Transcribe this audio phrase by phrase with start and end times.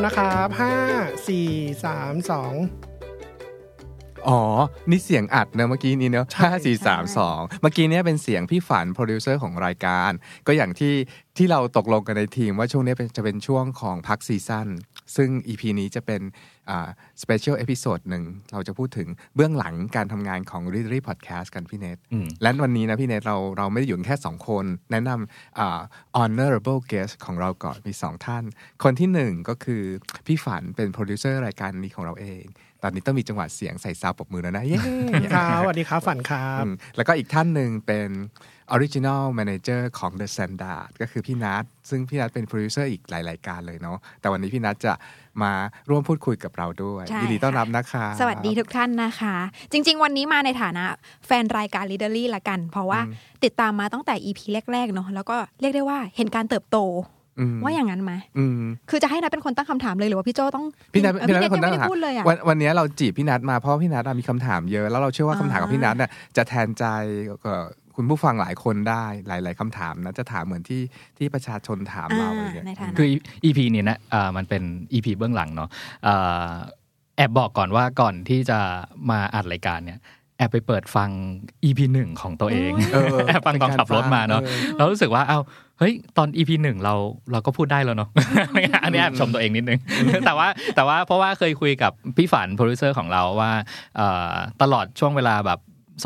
[0.00, 0.74] พร้อมนะครับห้า
[1.28, 1.48] สี่
[1.84, 2.54] สามสอง
[4.28, 4.40] อ๋อ
[4.90, 10.10] นี่เสียงอัดเนอะเมื่อกี้นี้เนอะใช่ห้าสี่สามสองเมื่อกี้เนี้ยเป็นเสียงพี่ฝันโปรดิวเซอร์ของรายการ
[10.46, 10.94] ก็อย่างที่
[11.36, 14.68] ที่เราตกลงกันในทีมว่าช่วงนี้เป็นจะเป็นช่วงของพัก season
[15.16, 16.20] ซึ่ง EP นี้จะเป็น
[16.59, 16.59] อ่า
[17.22, 25.80] special episode หนึ่งเราจะพูดถึงเบื้องหลังการทำงานของ r e a d e r y Podcast กันพี่เนทอืมและวันนี้นะพี่เนทเราเราไม่ได้อยู่กันแค่ 2 คน แนะนำอ่า
[26.18, 28.44] honorable guest ของเราก่อนมี 2 ท่าน
[28.84, 29.82] คนที่ 1 ก็คือ
[30.26, 32.44] พี่ฝันเป็นโปรดิวเซอร์รายการนี้ของเราเอง
[32.82, 34.78] ตอนนี้ต้องมีจังหวะเสียงใส่ซาวปรบมือแล้วนะ เย้
[35.34, 38.08] ครับสวัสดีครับฝันครับอืมแล้วก็อีกท่านหนึ่งเป็น
[38.74, 44.92] Original Manager ของ The Standard ก็คือพี่นัทซึ่งพี่นัทเป็นโปรดิวเซอร์อีกหลายรายการเลยเนาะแต่วันนี้พี่นัทจะ
[45.42, 45.52] มา
[45.90, 49.36] ร่วมพูดคุยกับเราด้วยใช่ยินดีต้อนรับค่ะนะคะ สวัสดีทุกท่านนะคะ
[49.72, 50.84] จริง ๆ วันนี้มาในฐานะ
[51.26, 53.00] แฟนรายการ l e a d e r y ละกัน เพราะว่า
[53.44, 54.40] ติดตามมาตั้งแต่ EP
[54.72, 56.78] แรกๆเนาะแล้วก็เรียกได้ว่าเห็นการเติบโต
[57.40, 58.52] อืมว่าอย่างนั้นไหมอืม
[58.90, 66.84] คือจะให้นัทเป็นคนตั้งคำถามเลยหรือว่าพี่โจต้องพี่นัทเออพี่นัทเเป็นคนตั้งยังคำถามไม่ได้พูดเลยอะวันวันนี้เราจีบพี่นัทมาเพราะว่าพี่นัทอะมีคำถามเยอะแล้วเราเชื่อว่าคำถามของพี่นัทเนี่ยจะแทนใจ
[67.42, 67.64] เอ่อ
[68.00, 70.82] คุณผู้ฟังหลายคนได้หลาย ๆคำถามนะจะถามเหมือนที่
[71.18, 73.06] ที่ประชาชนถามเราอะไรอย่างเงี้ยในฐานะคือ
[73.44, 74.62] EP นี้นะอ่ามันเป็น
[74.92, 75.68] EP เบื้องหลังเนาะ
[76.06, 76.50] อ่า
[77.16, 78.58] แอบบอกก่อนว่าก่อนที่จะ
[79.10, 79.98] มาอัดรายการเนี่ย
[80.38, 81.10] แอบไปเปิดฟัง
[81.64, 85.38] EP หนึ่งของตัวเองเออแอบฟังตอนขับรถมาเนาะเออเรารู้สึกว่าเอ้า
[85.78, 86.94] เฮ้ยตอน EP หนึ่งเรา
[87.32, 88.08] เราก็พูดได้แล้วเนาะ
[88.84, 89.78] อันนี้แอบชมตัวเองนิดนึง
[90.26, 93.52] แต่ว่าแต่ว่าเพราะว่าเคยคุยกับพี่ฝันโปรดิวเซอร์ของเราว่า
[93.96, 95.58] เอ่อตลอดช่วงเวลาแบบ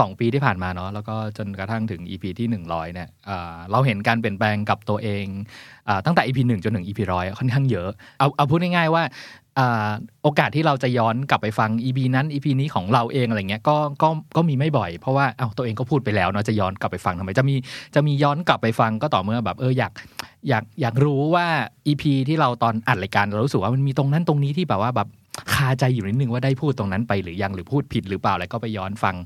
[0.02, 5.26] 2 ปีที่ผ่านมาเนาะแล้วก็จนกระทั่งถึง EP ที่ 100เนี่ยเอ่อเราเห็นการเปลี่ยนแปลงกับตัวเอง
[5.88, 7.88] อตั้งแต่ EP 1 จนถึง EP ร้อยค่อนข้างเยอะ
[8.18, 9.02] เอาเอาพูดง่ายๆว่า
[9.58, 9.88] อ่า
[10.22, 17.54] โอกาสที่เราจะย้อนกลับไปฟัง EP นั้น EP นี้ของเราเองอะไรเงี้ยก็ก็ก็มีไม่บ่อย เพราะว่าเอาตัวเองก็พูดไปแล้วเนาะจะย้อนกลับไปฟังทำไมจะมี
[17.94, 19.92] จะมีย้อนกลับไปฟังก็ต่อเมื่อแบบเอออยาก
[20.48, 21.46] อยากอยากรู้ว่า
[21.86, 25.08] EP ที่เราตอนอัดรายการเรารู้สึกว่ามันมีตรงนั้นตรงนี้ที่แบบว่าแบบ
[25.52, 29.16] คาใจอยู่นิดนึงว่าได้พูดตรงนั้นไปหรือยังหรือพูดผิดหรือเปล่าแล้วก็ไปย้อนฟัง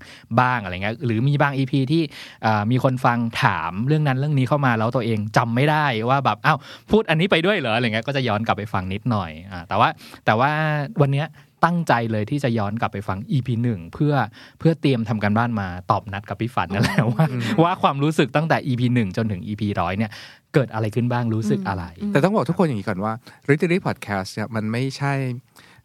[0.41, 2.03] บ้างอะไรเงี้ยหรือมีบาง EP ที่
[2.47, 6.59] อ่ามีคนฟังถามเรื่องนั้นเรื่องนี้เข้ามาแล้วตัวเองจำไม่ได้ว่าแบบอ้าว
[6.91, 9.89] พูดอันนี้ไปด้วยเหรออะไรเงี้ยก็จะย้อนกลับไปฟังนิดหน่อยอ่าแต่ว่า
[10.27, 10.51] แต่ว่า
[11.01, 11.29] วันเนี้ย
[11.65, 14.15] ตั้งใจเลยที่จะย้อนกลับไปฟัง EP หนึ่งเพื่อ
[14.59, 17.25] เพื่อเตรียมทำการบ้านมาตอบนัดกับพี่ฝันนั่นแหละว่า
[17.63, 20.11] ว่าความรู้สึกตั้งแต่ EP หนึ่งจนถึง EP ร้อยเนี่ย
[20.55, 23.13] เกิดอะไรขึ้นบ้างรู้สึกอะไร แต่ต้องบอกทุกคนอย่างนี้ก่อนว่า
[23.51, 25.13] r i t e r y Podcast เนี่ยมันไม่ใช่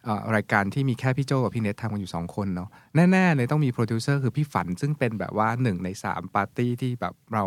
[0.04, 2.68] เอ่อรายการที่มีแค่พี่โจกับพี่เนททำกันอยู่ 2 คนเนาะ
[3.10, 7.44] แน่ๆเลยต้องมีโปรดิวเซอร์คือพี่ฝันซึ่งเป็นแบบว่าหนึ่งในสามปาร์ตี้ที่แบบเรา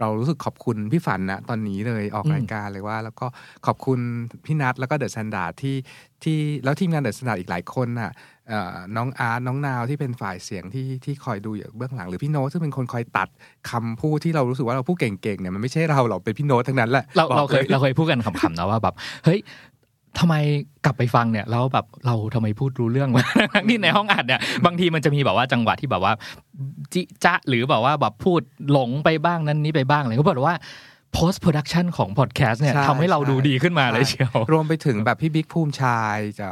[0.00, 3.26] เรารู้สึกขอบคุณพี่ฝันนะตอนนี้เลยออกอืมรายการเลยว่า แล้วก็
[3.66, 3.98] ขอบคุณ
[4.44, 5.76] พี่นัทแล้วก็เดอะ s ซนดาที่
[6.22, 8.10] ที่แล้วทีมงานเดอะ s ซนดาอีกหลายคนน่ะ
[8.48, 13.28] เอ่อน้องอาร์ตน้องนาวที่เป็นฝ่ายเสียงที่ที่คอยดูอยู่เบื้องหลังหรือพี่โน้ตซึ่งเป็นคนคอยตัด
[13.70, 19.40] คำพูดที่เรารู้สึกว่าเราพูดเก่งๆเนี่ยมันไม่ใช่เราหรอกเป็นพี่โน้ตทั้งนั้นแหละเราบอกเราเคยลเราเคยพูดกันขำๆนะว่าแบบเฮ้ย
[20.18, 20.34] ทำไม
[20.84, 23.24] กลับไปฟังเนี่ยแล้วแบบเราทำไมพูดรู้เรื่องวะ
[23.54, 26.12] ทั้งที่ในห้องอัดเนี่ยบางทีมันจะมีแบบว่าจังหวะที่แบบว่า
[26.92, 28.40] จิจะหรือแบบว่าแบบพูด
[28.70, 30.56] หลงไปบ้างนั้นนี้ไปบ้างอะไรก็บอกว่า
[31.16, 36.50] post production ของ podcast เนี่ยใช่ทำให้เราใช่ดูดีขึ้นมาเลยใช่เชียว รวมไปถึงแบบพี่บิ๊กภูมิชายจะ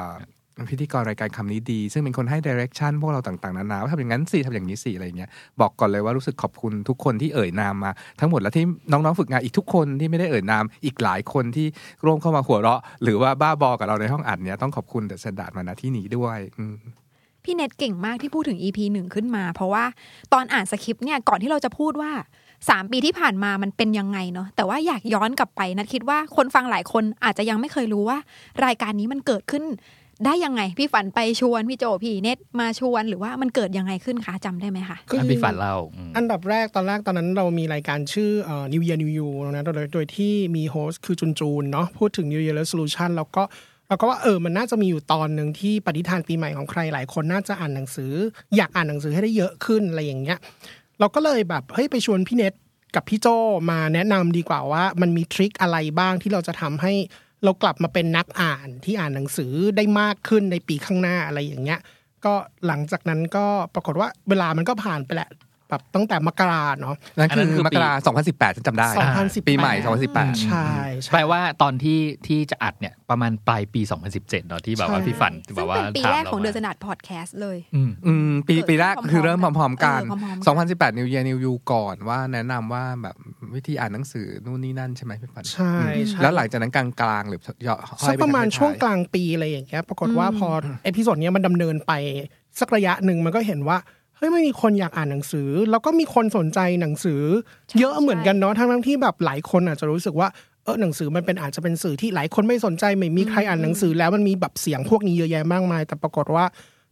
[0.68, 7.90] พิธีกรรายการคำนี้ดี ซึ่งเป็นคนให้ดิเรกชันพวกเราต่างๆนานาว่าทำอย่างนั้นสิทำอย่างนี้สิอะไรเงี้ยบอกก่อนเลยว่ารู้สึกขอบคุณทุกคนที่เอ่ยนามมา
[8.20, 11.66] ทั้งหมดและที่น้องๆฝึกงานอีกทุกคนที่ไม่ได้เอ่ยนามอีกหลายคนที่
[12.04, 16.38] ร่วมเข้ามาหัวเราะ หรือว่าบ้าบอกับเราในห้องอัดเนี้ยต้องขอบคุณ The Standard มาณที่นี้ด้วย
[17.44, 19.84] พี่เนทเก่งมากที่พูดถึง EP หนึ่งขึ้นมา เพราะว่า
[20.32, 22.12] ตอนอ่านสคริปต์เนี่ยก่อนที่เราจะพูดว่า
[22.52, 28.18] 3ปีที่ผ่านมามันเป็นยังไงเนาะแต่ว่าอยากย้อนกลับไปนัดคิดว่าคนฟังหลายคนอาจจะยังไม่เคยรู้ว่า
[28.64, 29.64] รายการนี้มันเกิดขึ้น
[30.24, 43.42] ได้ยังไง พี่ฝันไปชวนพี่โจพี่เนทมาชวนหรือว่ามันเกิดยังไงขึ้นคะจำได้ไหมคะคือพี่ฝันเราอืมอันดับแรกตอนแรกตอนนั้นเรามีรายการชื่อเอ่อ New Year New You นะโดยโดยที่มีโฮสต์คือจุนจูนเนาะพูดถึง New Year Resolution แล้วก็
[43.88, 48.12] เราก็ว่าเออมันน่าจะมีอยู่ตอนหนึ่งที่ปฏิทานปีใหม่ของใครหลายคนน่าจะอ่านหนังสือ
[48.56, 50.38] อยากอ่านหนังสือให้ได้เยอะขึ้นอะไรอย่างเงี้ย
[51.00, 52.54] เราก็เลยแบบเฮ้ยไปชวนพี่เน็ต
[52.94, 53.26] กับพี่โจ
[53.70, 56.92] มาแนะนำดีกว่าว่า มันมีทริคอะไรบ้างที่เราจะทำให้
[57.44, 61.80] เรากลับมาเป็นนักอ่านที่อ่านหนังสือได้มากขึ้นในปีข้างหน้าอะไรอย่างเงี้ย
[62.24, 62.34] ก็
[62.66, 65.30] หลังจากนั้นก็ปรากฏว่าเวลามันก็ผ่านไปแหละ
[65.70, 67.90] แบบตั้งแต่มกราเนาะนั่นอันนั้คืนคืออมกรา
[68.24, 68.88] 2018ฉันจำได้
[69.20, 69.74] 2018ปีใหม่
[70.08, 70.68] 2018ใช่
[71.02, 73.80] ใช่แปลว่าตอนที่ที่จะอัดเนี่ยประมาณปลายปี
[74.10, 83.16] 2017เนาะที่แบบว่าใช่พี่ฝันแบซึ่งบว่าเป็นปีถามแรกของาเดอะสนัดพอดแคสต์เลยอืมอืมปีเกิดปีแรกพร้อมๆคือเริ่มพร้อมๆกันเออพร้อมๆกัน 2018 New Year New You ก่อนว่าแนะนำว่าแบบ
[83.54, 85.74] วิธีอ่านหนังสือนู่นนี่นั่นใช่ไหมพี่ฝันใช่
[86.08, 86.86] ใช่แล้วหลังจากนั้นกลา
[87.20, 90.48] งๆหรือค่อยสักไปประมาณทยๆช่วงกลางปีอะไรอย่างเงี้ยปรากฏว่าพอ
[90.84, 91.92] episode เนี้ยมันดำเนินไป
[92.60, 93.78] สักระยะหนึ่งมันก็เห็นว่า
[94.20, 97.20] เฮ้ยมันมีคนอยากอ่านหนังสือ แล้วก็มีคนสนใจหนังสือ
[97.78, 100.28] เยอะเหมือนกันเนาะทั้งทั้งๆที่แบบหลายคนอาจจะรู้สึกว่า
[100.64, 106.44] เออหนังสือมันเป็นอาจจะเป็นสื่อที่หลายคนไม่สนใจไม่มีใครอ่านหนังสือแล้วมันมีแบบเสียงพวกนี้เยอะแยะมากมาย แต่ปรากฏว่า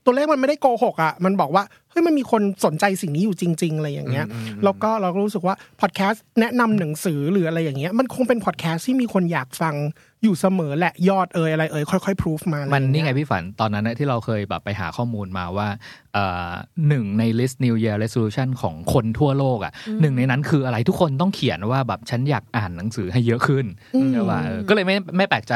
[0.04, 4.26] ตัวเลขมันไม่ได้โกหกอะมันบอกว่าเฮ้ยมันมีคนสนใจสิ่งนี้อยู่จริง ๆ อะไรอย่างเงี้ย
[4.64, 9.74] แล้วก็เราก็รู้สึกว่าพอดแคสต์แนะนำหนังสือหรืออะไรอย่างเงี้ยมันคงเป็นพอดแคสต์ที่มีคนอยากฟัง
[10.22, 15.68] อยู่เสมอแหละยอดเอ่ยอะไรเอ่ยค่อยๆ proof มาอะไรมันนี่ไงอย่างเงี้ยพี่ฝันตอนนั้นนะที่เราเคยแบบไปหาข้อมูลมาว่า
[16.14, 16.50] เอ่อ
[16.88, 23.66] หนึ่งใน list New Year Resolution ของคนทั่วโลกอะหนึ่งในนั้นคืออะไรทุกคนต้องเขียนว่าแบบฉันอยากอ่านหนังสือให้เยอะขึ้น
[24.12, 25.54] ใช่ป่ะเออก็เลยไม่ไม่แปลกใจ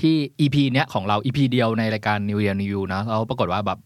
[0.00, 3.78] ที่ EP เนี้ยของเรา EP เดียวในรายการ New Year New You นะแล้วปรากฏว่าแบบ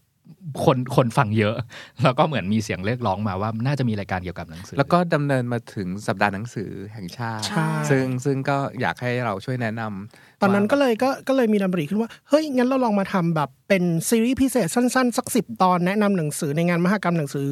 [0.64, 1.55] คนคนฟังเยอะ
[2.02, 17.49] แล้วก็เหมือนมีเสียงเรียกร้องมาว่าน่าจะมีรายการเกี่ยวกับหนังสือ แล้วก็ดำเนินมาถึงสัปดาห์หนังสือแห่งชาติใช่ซึ่งซึ่งก็อยากให้เราช่วยแนะนำตอนนั้นว่าก็เลยก็ก็เลยมีดำริขึ้นว่า เฮ้ย งั้นเราลองมาทำแบบเป็นซีรีส์พิเศษสั้น ๆ สักสิบตอนแนะนำหนังสือในงานมหกรรมหนังสือ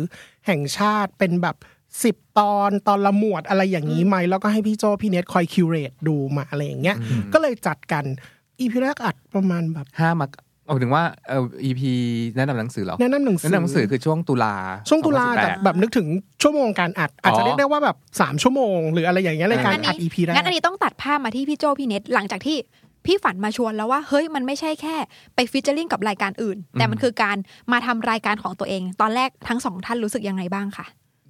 [0.47, 1.57] แห่งชาติเป็นแบบ
[2.05, 6.97] สิบตอนตอนละหมวดอะไรอย่างนี้ไหมแล้วก็ให้พี่โจพี่เนทคอย curate ดูมาอะไรอย่างเงี้ย
[7.33, 8.05] ก็เลยจัดกัน
[8.59, 10.31] EP แรกอัดประมาณแบบห้ามัก
[10.67, 11.81] เอาถึงว่าเอ่อ EP
[12.37, 14.55] แนะนำหนังสือเหรอแนะนำหนังสือแนะนำหนังสือคือช่วงตุลา
[14.89, 16.09] ช่วงตุลา2018แต่แบบนึกถึง
[16.43, 22.57] ชั่วโมงการอัด อาจจะอ๋อเรียกได้ว่าแบบสามชั่วโมง หรืออะไรอย่างเงี้ยรายการงั้นอัอันดนี้ EP แรกงั้นอันนี้ต้องตัดภาพมาที่พี่โจพี่เน็ตหลังจากที่
[23.07, 24.97] พี่ฝันมาชวนแล้วว่าเฮ้ยมันไม่ใช่แค่
[25.35, 27.37] ไปฟิชเจอริงกับรายการอื่น แต่มันคือการ
[27.73, 30.87] มาทำรายการของตัวเอง ตอนแรกทั้งสองท่านรู้สึกยังไงบ้างคะ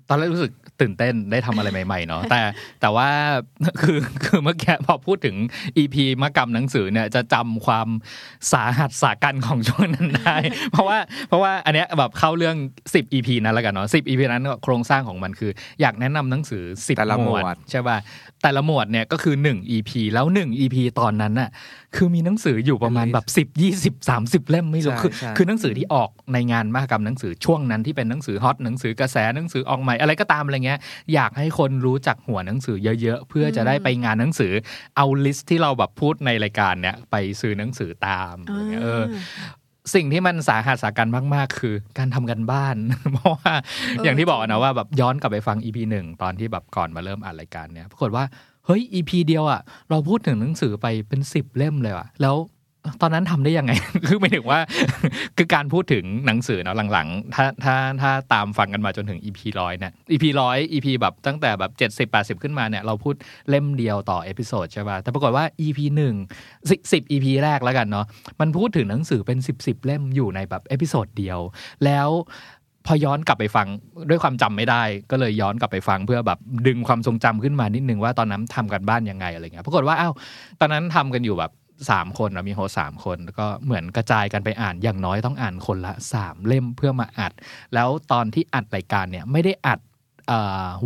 [0.08, 2.40] ตอนแรกรู้สึกตื่นเต้นได้ทำอะไรใหม่ๆเนาะแต่
[2.80, 3.08] แต่ว่า
[3.80, 5.36] คือคือเมื่อกี้พอพูดถึง
[5.82, 7.88] EP มกรรมหนังสือเนี่ยจะจำความ
[8.52, 10.36] สาหัสสากันของช่วงนั้นได้
[10.72, 10.98] เพราะว่า
[11.28, 12.56] เพราะว่าอันเนี้ยแบบเข้าเรื่อง
[12.88, 17.96] 10 EP นั้นแล้วกันเนาะ10 EP นั้นโครงสร้างของมันคือ อยากแนะนำหนังสือ 10แต่ละหหมมววดดใช่ป่ะ
[18.42, 21.50] แต่ละหมวดเนี่ยก็คือ 1 EP แล้ว 1 EP ตอนนั้นน่ะ
[21.96, 30.80] คือมีหนังสืออยู่ประมาณแบบ10 20 30เล่มไม่รู้ใช่คือใช่คือหนังสือที่ออกในงานมหกรรมหนังสือช่วงนั้นที่เป็นหนังสือฮอตหนังสือกระแสหนังสือออกใหม่อะไรก็ตามอะไรเงี้ย
[31.14, 34.52] อยากให้คนรู้จักหัวหนังสือเยอะๆ เพื่อจะได้ไปงานหนังสือ
[34.96, 39.02] เอาลิสต์ที่เราแบบพูดในรายการเนี่ยไปซื้อหนังสือตามอะไรเงี้ยเออ
[39.94, 42.76] สิ่งที่มันสาหัสสากันมาก ๆ คือการทำการบ้าน
[43.12, 43.52] เพราะว่า
[44.04, 48.24] อย่างที่บอกนะว่าแบบย้อนกลับไปฟัง EP หนึ่งตอนที่แบบก่อนมาเริ่มอัดรายการเนี่ยปรากฏว่า
[48.66, 52.36] เฮ้ย EP เดียวอะ เราพูดถึงหนังสือไปเป็นสิบเล่มเลยอะ แล้ว
[53.02, 53.72] ตอนนั้นทำได้ยังไง
[54.06, 54.60] คือไม่ถึงว่า
[55.36, 63.14] คือการพูดถึงหนังสือเนาะหลังๆ ถ้าถ้าถ้าตามฟังกันมาจนถึง EP ร้อยเนี่ย EP ร้อย EP แบบตั้งแต่แบบเจ็ดสิบแปดสิบขึ้นมาเนี่ย เราพูด
[63.48, 66.14] เล่มเดียวต่อ episode ใช่ป่ะ แต่ปรากฏว่า EP หนึ่ง
[66.92, 68.06] สิบ EP แรกแล้วกันเนาะ
[68.40, 71.38] มันพูดถึงหนังสือเป็นสิบสิบเล่มอยู่ในแบบ episode เดียว
[71.84, 72.08] แล้ว
[72.86, 73.66] พอย้อนกลับไปฟัง
[74.10, 80.12] ด้วยความจำไม่ได้ ก็เลยย้อนกลับไปฟังเพื่อแบบดึงความทรงจำขึ้นมานิดนึงว่าตอนนั้นทำการบ้านยังไงอะไรเงี้ยปรากฏว่าอ้าว
[80.60, 81.52] ตอนนั้นทำกันอยู่แบบ
[81.90, 87.32] สามคนอะมี host สามคนแล้วก็เหมือนกระจายกันไปอ่านอย่างน้อยต้องอ่านคนละสามเล่มเพื่อมาอัด
[87.74, 89.78] แล้วตอนที่อัดรายการเนี่ยไม่ได้อัด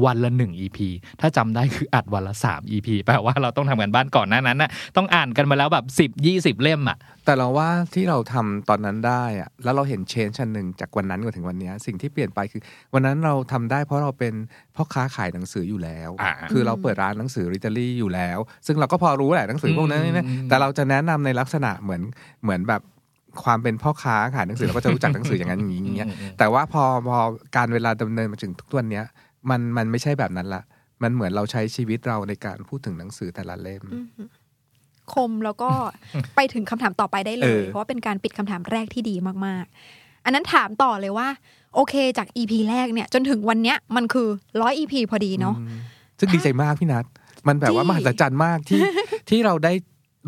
[0.05, 0.79] วันละหนึ่ง EP
[1.21, 12.63] ถ้าจำได้คืออัดวันละสาม EP แปลว่าเราต้องทำกันบ้านก่อนหน้านั้นน่ะต้องอ่านกันมาแล้วแบบสิบยี่สิบเล่มอะ แต่เราว่าที่เราทำตอนนั้นได้อะแล้วเราเห็นเชนชันหนึ่งจากวันนั้นมาถึงวันเนี้ยสิ่งที่เปลี่ยนไปคือ
[12.95, 14.35] วันนั้นเราทำได้เพราะเราเป็น
[14.77, 22.03] พ่อค้าขายหนังสืออยู่แล้วอ่าคือเราเปิดร้านหนังสือริตารี่อยู่แล้ว ซึ่งเราก็พอรู้แหละหนังสือพวกนั้นนะอืมแต่เราจะแนะนำในลักษณะเหมือน
[22.43, 22.83] เหมือนแบบ
[23.45, 26.09] ความเป็นพ่อค้าขายหนังสือเราก็จะรู้จักหนังสืออย่างนั้นอย่างนี้อย่างเงี้ย
[26.39, 27.19] แต่ว่าพอพอ
[27.57, 29.05] การเวลาดำเนินมาถึงทุกวันเนี้ย
[29.51, 30.63] มันมันไม่ใช่แบบนั้นละ
[31.03, 33.83] มันเหมือนเราใช้ชีวิตเราในการพูดถึงหนังสือแต่ละเล่ม
[35.13, 35.71] คมแล้วก็
[36.37, 39.15] ไปถึงคำถามต่อไปได้เลเอยอเพราะว่าเป็นการปิดคำถามแรกที่ดี
[39.47, 41.29] มากๆ อันนั้นถามต่อเลยว่า
[41.75, 44.29] โอเคจาก EP แรกเนี่ย จนถึงวันเนี้ยมันคือ
[44.61, 45.79] ร้อย EP พอดีเนาะอืม
[46.19, 47.05] ซึ่งดีใจมากพี่นัท
[47.49, 48.81] มันแบบว่าจริงมหัศจรรย์มากที่
[49.31, 49.73] ที่เราได้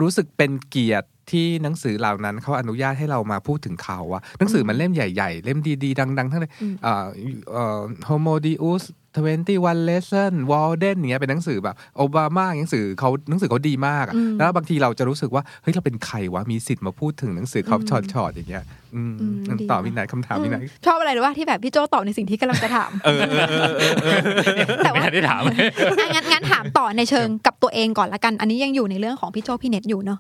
[0.01, 6.53] รู้สึกเป็นเกียรติที่หนังสือเหล่านั้นเขาอนุญาตให้เรามาพูดถึงเขาอะหนังสือมันเล่มใหญ่ๆ เล่มดีๆ ดังๆ ทั้งเลย
[6.83, 7.07] เอ่อ
[7.53, 8.83] เอ่อ Homo Deus
[9.15, 18.65] 21 Lesson Walden อย่างเงี้ยเป็นหนังสือแบบโอบามาหนังสือเขาหนังสือเขาดีมากอะอืมแล้วบางทีเราจะรู้สึกว่าเฮ้ยเราเป็นใครวะมีสิทธิ์มาพูดถึงหนังสือเขาชอดๆอย่างเงี้ย
[18.95, 25.55] อืมอืมงั้นดีต่อนะพี่นัทคำถามพี่นัทชอบอะไรหรือว่าที่แบบพี่โจตอบในสิ่งที่กำลังจะถามเออเออเออเออเออแต่ว่าไม่ทันได้ถามอะ
[25.99, 30.19] งั้นงั้นถามต่อในเชิงกับตัวเองก่อนละกัน อันนี้ยังอยู่ในเรื่องของพี่โจพี่เน็ตอยู่เนาะ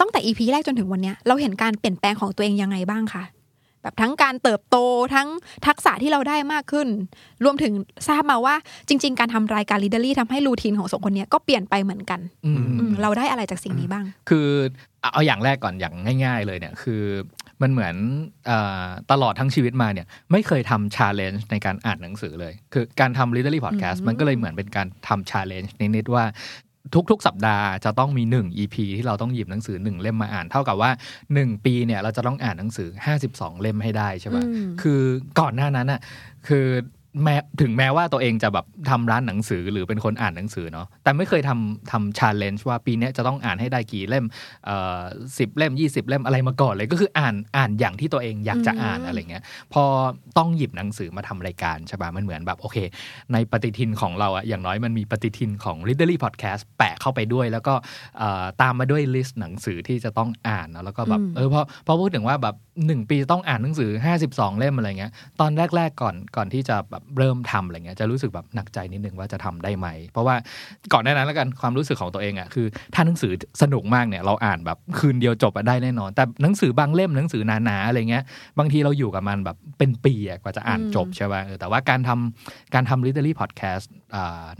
[0.00, 3.24] ตั้งแต่ EP แรกจนถึงวันเนี้ยเราเห็นการเปลี่ยนแปลงของตัวเองยังไงบ้างคะ
[3.82, 4.76] แบบทั้งการเติบโต
[5.14, 5.28] ทั้ง
[5.66, 6.88] ทักษะที่เราได้มากขึ้น
[7.44, 7.72] รวมถึง
[8.08, 8.54] ทราบมาว่า
[8.88, 14.48] จริง ๆ การทำรายการ Readery ทำให้ routine ของสองคนเนี้ยก็เปลี่ยนไปเหมือนกันอืมอืมเราได้อะไรจากสิ่งนี้บ้าง คือ
[15.12, 17.02] เอาอย่างแรกก่อนอย่างง่าย ๆ เลยเนี่ยคือ
[17.62, 17.94] มันเหมือน
[18.46, 18.52] เอ
[18.84, 26.24] อตลอดทั้งชีวิตมาเนี่ยไม่เคยทำ challenge ในการอ่านหนังสือเลย คือการทำ Readery Podcast อืมมันก็เลยเหมือนเป็นการทำ challenge นิดๆว่า
[27.10, 30.90] ทุกๆ สัปดาห์จะต้องมี 1 EP ที่เราต้องหยิบหนังสือ 1 เล่มมาอ่าน เท่ากับว่า
[31.28, 32.88] 1 ปีเนี่ยเราจะต้องอ่านหนังสือ
[33.26, 35.00] 52 เล่มให้ได้ใช่ปะอืมคือ
[35.40, 36.00] ก่อนหน้านั้นอะ
[36.48, 36.66] คือ
[37.22, 44.24] แม้ถึงแม้ว่าตัวเองจะแบบทำร้านหนังสือหรือเป็นคนอ่านหนังสือเนาะแต่ไม่เคยทำทำชาเลนจ์ว่าปีเนี้ยจะต้องอ่านให้ได้กี่เล่ม
[44.66, 45.00] เอ่อ
[45.38, 49.42] สิบเล่ม 20 เล่มอะไรมาก่อนเลยก็คืออ่านอ่านอย่างที่ตัวเองอยากจะอ่านอืมอะไรเงี้ย
[49.72, 49.84] พอ
[50.38, 52.76] ต้องหยิบหนังสือมาทำรายการใช่ปะมันเหมือนแบบโอเค
[53.32, 57.74] ในปฏิทินของเราอะอย่างน้อยมันมีปฏิทินของ Literary Podcast แปะเข้าไปด้วย แล้วก็
[58.18, 63.90] เอ่อตามมาด้วยลิสต์หนังสือที่จะต้องอ่านเนอะแล้วก็แบบอืมเออพอพอพูดถึงว่าแบบหนึ่งปีจะต้องอ่านหนังสือ
[64.24, 70.34] 52 เล่มอะไรเงี้ยตอนแรก ๆก่อนก่อนที่จะแบบเริ่มทำอะไรเงี้ยจะรู้สึกแบบหนักใจนิดนึงว่าจะทำได้ไหม เพราะว่า
[70.92, 73.32] ก่อนหน้านั้นแล้วกันความรู้สึกของตัวเองอะคือ ถ้าหนังสือ
[73.62, 78.24] สนุกมากเนี่ยเราอ่านแบบคืนเดียวจบอะได้แน่นอน แต่หนังสือบางเล่มหนังสือหนาๆอะไรเงี้ย
[78.58, 83.86] บางทีเราอยู่กับมันแบบเป็นปีกว่าจะอ่านจบใช่ป่ะแต่ว่าการทำการทำ literary podcast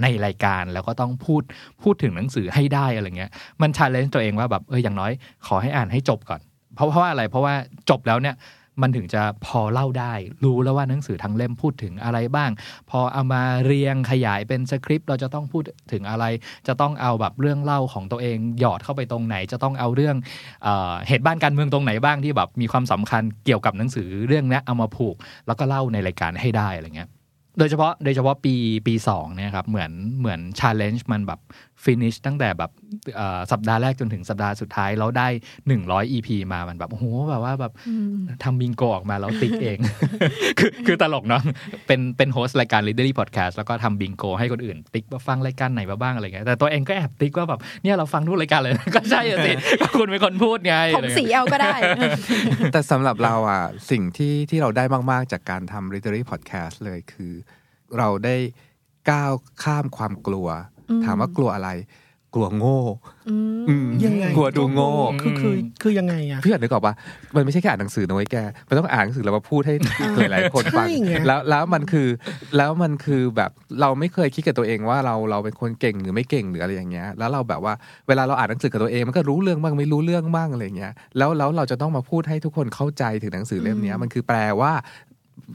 [0.03, 1.43] ในรายการแล้วก็ต้องพูด
[1.83, 3.31] พูดถึงหนังสือให้ได้อะไรเงี้ย
[3.63, 5.13] มันชาเลนจ์ตัวเองว่าแบบเอออย่างน้อย
[5.47, 6.41] ขอให้อ่านให้จบก่อน
[6.75, 7.55] เพราะเพราะว่าอะไรเพราะว่า
[7.91, 8.35] จบแล้วเนี่ย
[8.81, 10.13] มันถึงจะพอเล่าได้
[10.45, 12.51] รู้แล้วว่าหนังสือทั้งเล่มพูดถึงอะไรบ้าง
[12.91, 15.63] พอเอามาเรียงขยายเป็นสคริปต์เราจะต้องพูด
[15.93, 16.25] ถึงอะไร
[16.69, 20.17] จะต้องเอาแบบเรื่องเล่าของตัวเองหยอดเข้าไปตรงไหน จะต้องเอาเรื่อง
[20.63, 20.69] เอ
[21.09, 27.11] เหตุบ้านการเมืองตรงไหนบ้างที่แบบมีความสำคัญเกี่ยวกับหนังสือเรื่องนี้เอามาผูก แล้วก็เล่าในรายการให้ได้อะไรเงี้ย
[27.59, 28.55] โดยเฉพาะโดยเฉพาะปี
[28.87, 31.41] ปีสองเนี่ยครับเหมือนเหมือน challenge มันแบบ
[31.85, 32.71] finish ตั้งแต่แบบ
[33.17, 35.29] เอ่อสัปดาห์แรกจนถึงสัปดาห์สุดท้าย แล้วได้
[35.71, 39.79] 100 EP มามันแบบโอ้โหแบบว่าแบบอืมทำบิงโกออกมาแล้วติ๊กเอง
[40.59, 41.43] คือคือตลกเนาะ
[41.87, 51.77] เป็นเป็น host รายการ Readery Podcast แล้วก็ทำบิงโกให้คนอื่น ติ๊กว่าฟังรายการไหนมาบ้างอะไรเงี้ยแต่ตัวเองก็แอบติ๊กว่าแบบเนี่ยเราฟังทุกรายการเลย ก็ใช่อะสิก็คุณเป็นคนพูดไงผมสีเอาก็ได้
[52.73, 57.33] แต่สำหรับเราอะสิ่งที่ที่เราได้มากๆ จากการทำ literary podcast เลยคือ
[57.99, 58.37] เราได้
[59.11, 60.72] ก้าวข้ามความกลัวอืม
[61.05, 61.71] ถามว่ากลัวอะไร
[62.35, 62.81] กลัวโง่
[63.29, 66.95] อืมอืมยังไงกลัวดูโง่คือคือคือยังไงอะพี่อ่านนึกออกปะ
[67.37, 68.37] มันไม่ใช่แค่อ่านหนังสือนะเว้ยแก
[68.69, 69.75] มันต้องอ่านหนังสือแล้วมาพูดให้
[70.17, 72.09] หลายๆคนฟังใช่ไงแล้วแล้วมันคือ
[72.57, 77.75] แล้วมันคือแบบเราไม่เคยคิดกับตัวเองว่าเราเราเป็นคนเก่งหรือไม่เก่งหรืออะไรอย่างเงี้ย แล้วเราแบบว่า
[78.09, 84.73] เวลาเราอ่านหนังสือกับตัวเองมันก็รู้เรื่องบ้างไม่รู้เรื่องบ้างอะไรอย่างเงี้ยแล้วแล้วเราจะต้องมาพูดให้ทุกคนเข้าใจถึงหนังสือเล่มเนี้ยมันคือแปลว่า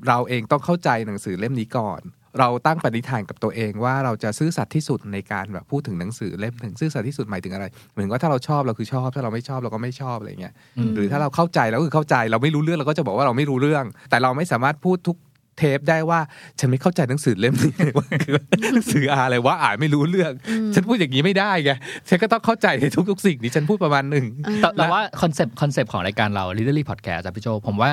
[0.07, 2.01] เราเองต้องเข้าใจหนังสือเล่มนี้ก่อน
[2.39, 15.17] เราตั้งปณิธานกับตัวเองว่าเราจะซื่อสัตย์ที่สุดในการแบบพูดถึงหนังสือเล่มหนึ่งซื่อสัตย์ที่สุดหมายถึงอะไร เหมือนว่าถ้าเราชอบเราคือชอบถ้าเราไม่ชอบเราก็ไม่ชอบอะไรเงี้ยอืมหรือถ้าเราเข้าใจเราก็คือเข้าใจเราไม่รู้เรื่องเราก็จะบอกว่าเราไม่รู้เรื่อง แต่เราไม่สามารถพูดทุก
[15.57, 16.19] เทปได้ว่า
[16.59, 18.35] ฉันไม่เข้าใจหนังสือเล่มนี้ว่าคือ
[18.73, 20.31] หนังสืออะไรว่าอ่านไม่รู้เรื่อง
[20.73, 21.71] ฉันพูดอย่างนี้ไม่ได้ไง
[22.09, 24.25] ฉันก็ต้องเข้าใจในทุกๆ สิ่งที่ฉันพูดประมาณหนึ่ง
[24.61, 27.91] แต่แต่ว่า concept concept ของรายการเรา Readery Podcast อะพี่โจผมว่า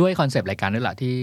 [0.00, 1.14] ด้วย concept รายการนี่แหละที่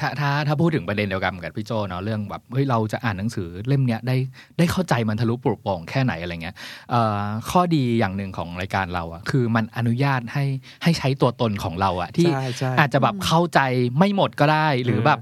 [0.00, 4.16] ถ้าถ้าถ้าพูดถึงประเด็นเดียวกันกับพี่โจเนาะเรื่องแบบเฮ้ยเราจะอ่านหนังสือเล่มเนี้ยได้
[4.58, 6.54] ได้เข้าใจมันทะลุปลุกโปร่งแค่ไหนอะไรเงี้ย
[6.90, 10.44] เอ่อข้อดีอย่างหนึ่งของรายการเราอะคือมันอนุญาตให้
[10.82, 13.60] ให้ใช้ตัวตนของเราอะที่ใช่ใช่อาจจะแบบเข้าใจ
[13.98, 15.20] ไม่หมดก็ได้หรืออมแบบ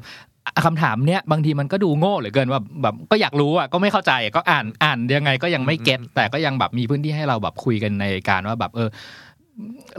[0.65, 8.91] คำถามเนี้ยบางทีมันก็ดูโง่เหลือเกินว่าแบบก็อยากรู้อะก็ไม่เข้าใจอะก็อ่านอ่านยังไงก็ยังไม่เก็ตแต่ก็ยังแบบมีพื้นที่ให้เราแบบคุยกันในการว่าแบบเออ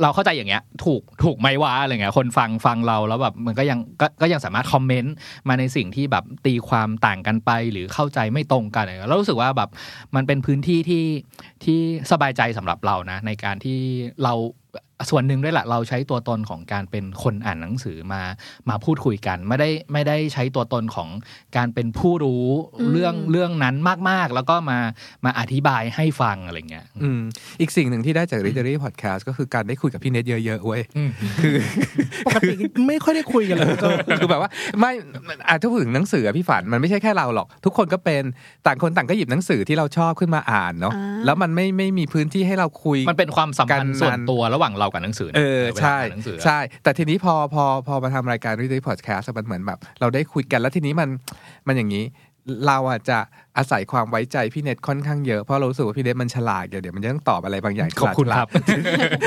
[0.01, 5.15] เราเข้าใจอย่างเงี้ย ถูกถูกไหมวะอะไรเงี้ยคนฟังฟังเราแล้วแบบมันก็ยังก็ก็ยังสามารถคอมเมนต์
[5.47, 9.69] มาในสิ่งที่แบบตีความต่างกันไปหรือเข้าใจไม่ตรงกันอะไรเงี้ยแล้วรู้สึกว่าแบบ
[10.15, 11.03] มันเป็นพื้นที่ที่
[11.65, 13.79] ที่สบายใจสำหรับเรานะในการที่
[14.23, 14.33] เรา
[15.09, 18.21] ส่วนหนึ่งด้วยแหละเราใช้ตัวตนของการเป็นคนอ่านหนังสือมา
[18.69, 21.09] มาพูดคุยกัน ไม่ได้ไม่ได้ใช้ตัวตนของ
[21.57, 22.45] การเป็นผู้รู้
[22.79, 23.75] อืมเรื่องเรื่องนั้น
[24.09, 24.79] มาก ๆ แล้วก็มา
[25.25, 27.21] มาอธิบายให้ฟังอะไรเงี้ยอืม
[27.61, 31.09] อีกสิ่งหนึ่งที่ได้จาก literary podcast ก็คือการได้คุยกับพี่เน็ตเยอะๆเว้ยอืม
[31.41, 31.55] คือ
[32.25, 32.53] ปกติ
[32.87, 33.73] ไม่ค่อยได้คุยกันเลย
[34.09, 34.49] ก็คือแบบว่า
[34.79, 34.91] ไม่
[35.49, 38.23] อาจจะพูดถึงหนังสืออะพี่ฝันมันไม่ใช่แค่เราหรอก ทุกคนก็เป็น
[38.65, 51.09] ต่างคนต่างก็หยิบหนังสือที่เราชอบขึ้นมาอ่านเนาะอ่าแล้วมันไม่ไม่มีพื้นที่ให้เราคุย มันเป็นความสัมพันธ์กันส่วนตัวระหว่างเรากับหนังสือนะเออวลาใช่อ่านหนังสืออะใช่ แต่ทีนี้พอพอพอมาทำรายการ Reading Podcast อะมันเหมือนแบบ เราได้คุยกันแล้วทีนี้มัน
[51.67, 52.05] มันอย่างนี้
[52.67, 53.19] เราอะจะ
[53.57, 58.47] อาศัยความไว้ใจพี่เน็ตค่อนข้างเยอะ เพราะเรารู้สึกว่าพี่เน็ตมันฉลาดเดี๋ยวมันจะต้องตอบอะไรบางอย่างขอบคุณฉลาดครับ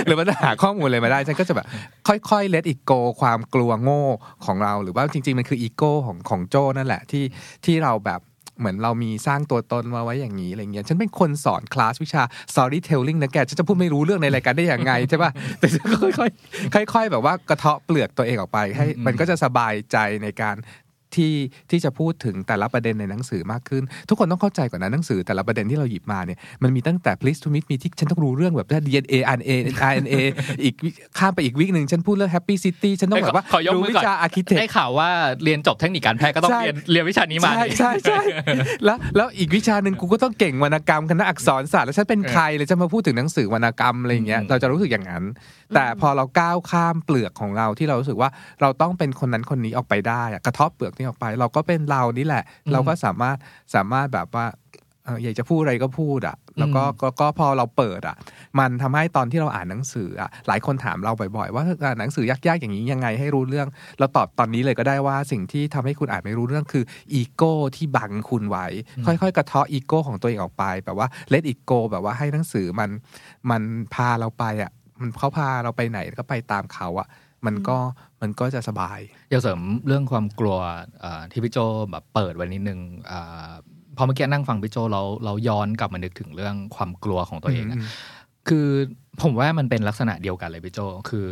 [0.06, 1.66] หรือมันจะหาข้อมูลอะไรมาได้ฉันก็จะแบบ
[2.08, 4.04] ค่อยๆ เลดอีโกความกลัวโง่
[4.46, 7.24] ของเรา หรือว่าจริง ๆ มันคืออีโก้ของของโจ้นั่นแหละที่
[7.64, 8.20] ที่เราแบบ
[8.60, 15.66] เหมือนเรามีสร้างตัวตนมาไว้อย่างนี้อะไรเงี้ยฉันเป็นคนสอนคลาสวิชา storytelling นะแกฉันจะพูดไม่รู้เรื่องในรายการได้อย่างไงใช่ป่ะแต่
[16.18, 16.24] ค่
[16.76, 20.56] อยๆค่อยๆแบบว่ากระเทาะเปลือกตัวเองออกไปให้มันก็จะสบายใจในการ
[21.16, 21.32] ที่
[21.70, 29.50] ที่จะพูดถึงแต่ละประเด็นในหนังสือมากขึ้น ทุกคนต้องเข้าใจก่อนนะหนังสือแต่ละประเด็นที่เราหยิบมาเนี่ยมันมีตั้งแต่ please to meet me ที่ฉันต้องรู้เรื่องแบบ DNA RNA
[29.90, 30.16] RNA
[30.64, 35.08] อีกวิข้ามไปอีกวิกหนึ่งฉันพูดเรื่อง happy city ฉันต้องแบบว่าขอยกรู้มือวิก่อนชา architect ได้ข่าวว่า
[35.44, 38.20] เรียนจบเทคนิคการแพทย์ก็ต้องใช่เรียนเรียนวิชานี้มาใช่ใช่ใช่
[38.84, 45.24] แล้วแล้วอีกวิชาหนึ่งกูก็ต้องเก่งวรรณกรรมคณะอักษรศาสตร์แล้วฉันเป็นใครเลยจะมาพูดถึงหนังสือวรรณกรรมอะไรอย่างเงี้ยอืมเราจะรู้สึกอย่างนั้น
[45.74, 53.36] แต่พอเราก้าวข้ามเปลือกของเราที่เรารู้สึกว่าเราต้องเป็นคนนั้นคนนี้ออกไปได้อะกระเทาะเปลือกนี้ออกไป เราก็เป็นเรานี่แหละ เราก็สามารถ
[53.74, 54.46] สามารถแบบว่า
[55.04, 58.16] เอ่ออยากจะพูดอะไรก็พูดอะ แล้วก็ก็ก็พอเราเปิดอะ
[58.58, 68.66] มันทำให้ตอนที่เราอ่านหนังสืออะ หลายคนถามเราบ่อยๆ ว่าอ่านหนังสือยากๆอย่างนี้ยังไงให้รู้เรื่อง เราตอบตอนนี้เลยก็ได้ว่าสิ่งที่ทำให้คุณอ่านไม่รู้เรื่องคืออีโก้ที่บังคุณไว้
[69.06, 72.90] ค่อยๆ กระเทาะอีโก้ของตัวเองออกไปแบบว่า let ego แบบว่าให้หนังสือมัน
[73.50, 73.62] มัน
[73.94, 77.08] พาเราไปอะ มันเขาพาเราไปไหนก็ไปตามเขาอะ
[77.46, 77.76] มันก็
[78.22, 78.98] มันก็จะสบาย
[79.30, 80.58] อยากเสริมเรื่องความกลัว
[81.00, 81.58] เอ่อที่พี่โจ
[81.90, 83.50] แบบเปิดไว้นิดนึงเอ่อ
[83.96, 87.86] พอเมื่อกี้นั่งฟังพี่โจเราเราย้อนกลับมานึกถึงเรื่องความกลัวของตัวเองอะอืม
[88.48, 88.68] คือ
[89.22, 90.80] ผมว่ามันเป็นลักษณะเดียวกันเลยพี่โจ
[91.10, 91.28] คือ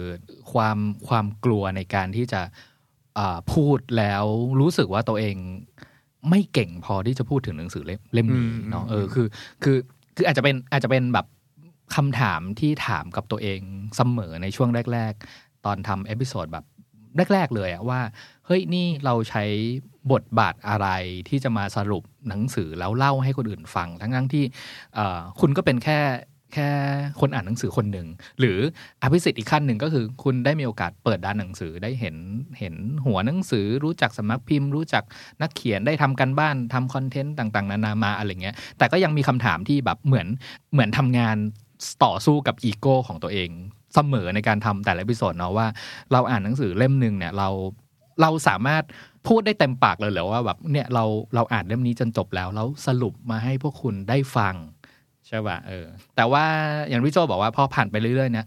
[0.53, 2.41] ความความกลัวในการที่จะ
[3.19, 4.25] อ่าพูดแล้ว
[4.61, 5.37] รู้สึกว่าตัวเอง
[6.31, 9.27] ไม่เก่งพอที่จะพูดถึงหนังสือเล่มเล่มนี้อืมเนาะเออคือ
[9.63, 9.77] คือ
[10.17, 11.27] คืออาจจะเป็นอาจจะเป็นแบบ
[11.97, 13.61] คำถามที่ถามกับตัวเอง
[13.97, 16.65] เสมอในช่วงแรกๆ ตอนทำ episode แบบ
[17.33, 18.01] แรก ๆ เลยอะว่า
[18.47, 19.45] เฮ้ยนี่เราใช้
[20.13, 20.89] บทบาทอะไร
[21.29, 24.45] ที่จะมาสรุปหนังสือแล้วเล่าให้คนอื่นฟัง ทั้งๆที่
[24.95, 25.07] เอ่
[25.41, 26.01] คุณก็เป็นแค่
[26.55, 26.71] แค่
[27.21, 28.07] คนอ่านหนังสือคนหนึ่ง
[28.41, 28.59] หรือ
[29.03, 32.17] อภิสิทธิ์อีกขั้นหนึ่งก็คือ คุณได้มีโอกาสเปิดร้านหนังสือได้เห็น
[32.59, 32.75] เห็น
[33.07, 35.05] หัวหนังสือ รู้จักสำนักพิมพ์ รู้จัก
[35.43, 40.27] นักเขียนได้ทำการบ้านทำ content ต่างๆ นานามาอะไรเงี้ย แต่ก็ยังมีคำถามที่แบบเหมือน
[40.73, 41.37] เหมือนทำงาน
[42.05, 45.67] ต่อสู้กับอีโก้ของตัวเอง เสมอในการทำแต่ละ episode เนาะว่า
[46.13, 47.49] เราอ่านหนังสือเล่มหนึ่งเนี่ยเรา
[48.23, 48.83] เราสามารถ
[49.29, 54.55] พูดได้เต็มปากเลยเหรอว่าแบบเนี่ยเราเราอ่านเล่มนี้จนจบแล้วแล้วสรุปมาให้พวกคุณได้ฟัง
[55.27, 55.87] ใช่ป่ะเออ
[56.17, 56.45] แต่ว่า
[56.89, 58.47] อย่างพี่โจบอกว่าพอผ่านไปเรื่อยๆเนี่ย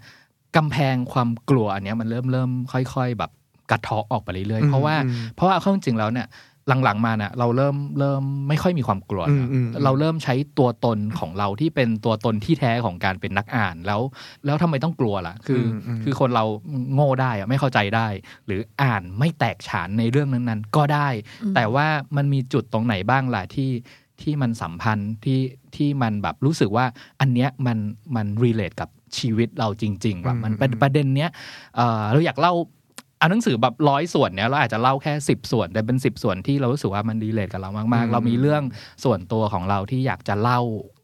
[0.55, 3.31] กำแพงความกลัวอันเนี้ยมันเริ่มเริ่มค่อย ๆ แบบ
[3.71, 6.27] กระเทาะออกไปเรื่อยๆเพราะว่าอืมเพราะว่าเข้าจริงๆแล้วเนี่ย
[6.67, 14.01] หลังๆมาเนี่ยเราเริ่มเริ่มไม่ค่อยมีความกลัวอืนะมอืมอืมเราเริ่มใช้ตัวตนของเราที่เป็นตัวตนที่แท้ของการเป็นนักอ่านแล้ว
[14.45, 16.45] แล้วทำไมต้องกลัวล่ะ คืออมคือคนเรา
[16.93, 18.07] โง่ได้อะไม่เข้าใจได้
[18.45, 21.09] หรืออ่านไม่แตกฉานในเรื่องนั้นๆ ก็ได้
[21.55, 23.71] แต่ว่ามันมีจุดตรงไหนบ้างล่ะที่
[24.21, 25.39] ที่มันสัมพันธ์ที่
[25.75, 26.85] ที่มันแบบรู้สึกว่า
[27.21, 27.77] อันเนี้ยมัน
[28.15, 31.29] มันรีเลทกับชีวิตเราจริงๆแบบมันเป็นประเด็นเนี้ย
[31.75, 32.53] เอ่อเราอยากเล่า
[33.21, 38.63] เอาหนังสือแบบร้อยส่วนเนี้ยเราอาจจะเล่าแค่สิบส่วน แต่เป็นสิบส่วนที่เรารู้สึกว่ามันรีเลทกับเรามากอืมๆเรามีเรื่อง
[39.03, 40.59] ส่วนตัวของเราที่อยากจะเล่า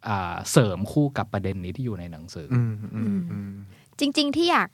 [0.08, 3.52] อ่าเสริมคู่กับประเด็นนี้ที่อยู่ในหนังสือออืมอืมอืม
[4.00, 4.70] จริง ๆ ที่อยาก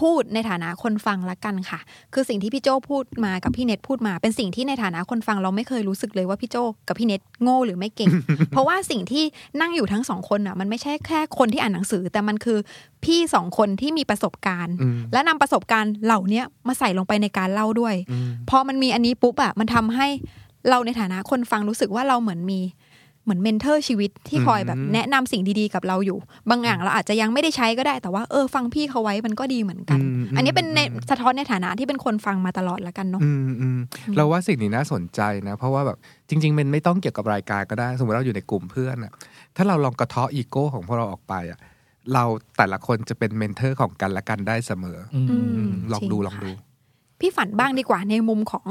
[0.00, 1.80] พูดในฐานะคนฟังละกันค่ะ
[2.14, 6.56] คือสิ่งที่พี่โจพูดมากับพี่เน็ตพูดมา เป็นสิ่งที่ในฐานะคนฟังเราไม่เคยรู้สึกเลยว่าพี่โจ
[6.88, 8.08] กับพี่เน็ตโง่หรือไม่เก่ง
[8.50, 9.24] เพราะว่าสิ่งที่
[9.60, 12.58] นั่งอยู่ทั้งสองคนอะ มันไม่ใช่แค่คนที่อ่านหนังสือ แต่มันคือ
[13.04, 20.08] พี่สองคนที่มีประสบการณ์อืมและนำประสบการณ์เหล่าเนี้ยมาใส่ลงไปในการเล่าด้วยอืมพอมันมีอันนี้ปุ๊บอะมันทำให้
[20.68, 22.60] เราในฐานะคนฟังรู้สึกว่าเราเหมือนมี
[23.28, 26.18] เหมือน mentor ชีวิตที่คอยแบบอืมแนะนำสิ่งดีๆกับเราอยู่
[26.50, 33.78] บางอย่างเราอาจจะยังไม่ได้ใช้ก็ได้ แต่ว่าเออฟังพี่เขาไว้มันก็ดีเหมือนกันอืมอันนี้เป็นในอืมสะท้อนในฐานะที่เป็นคนฟังมาตลอดแล้วกันเนาะอืมอืม
[34.16, 39.12] เราว่าสิ่งนี้น่าสนใจนะ เพราะว่าแบบจริง ๆ มันไม่ต้องเกี่ยวกับรายการก็ได้ สมมติเราอยู่ในกลุ่มเพื่อนอะ
[39.56, 41.58] ถ้าเราลองกระเทาะอีโก้ของพวกเราออกไปอะ
[42.14, 42.24] เรา
[42.56, 46.66] แต่ละคนจะเป็น mentor ของกันและกันได้เสมออืมอืมอืมลองดูจริงลองดูค่ะ
[47.20, 48.68] พี่ฝันบ้างดีกว่าในมุมของ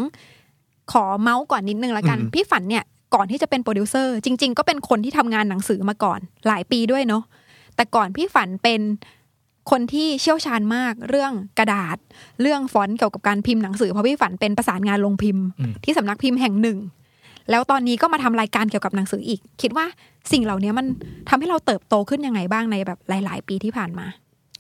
[0.92, 2.84] ขอเมาส์ก่อนนิดนึงละกันอืมพี่ฝันเนี่ย
[3.16, 7.24] ก่อนที่จะเป็นโปรดิวเซอร์จริง ๆ ก็เป็นคนที่ทำงานหนังสือมาก่อน หลายปีด้วยเนาะ
[7.76, 8.82] แต่ก่อนพี่ฝันเป็น
[9.72, 11.98] คนที่เชี่ยวชาญมากเรื่องกระดาษ
[12.42, 16.78] เรื่องฟอนต์เกี่ยวกับการพิมพ์หนังสือเพราะพี่ฝันเป็นประสานงานลงพิมพ์อืมที่สำนักพิมพ์แห่งหนึ่ง
[17.50, 19.86] แล้วตอนนี้ก็มาทำรายการเกี่ยวกับหนังสืออีก คิดว่า
[20.32, 20.86] สิ่งเหล่านี้มัน
[21.30, 24.06] ทำให้เราเติบโตขึ้นยังไงบ้างในแบบหลาย ๆ ปีที่ผ่านมา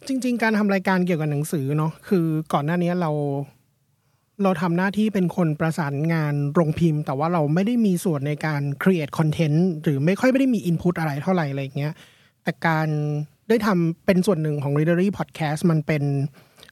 [0.07, 3.11] จริง ๆ การทำรายการเกี่ยวกับหนังสือเนาะคือก่อนหน้านี้เรา
[4.43, 11.93] เราทำหน้าที่เป็นคนประสานงานโรงพิมพ์ แต่ว่าเราไม่ได้มีส่วนในการ create content หรือไม่ค่อยไม่ได้มี input อะไรเท่าไหร่อะไรอย่างเงี้ย
[12.43, 12.87] แต่การ
[13.49, 16.03] ได้ทำเป็นส่วนหนึ่งของ Readery Podcast มันเป็น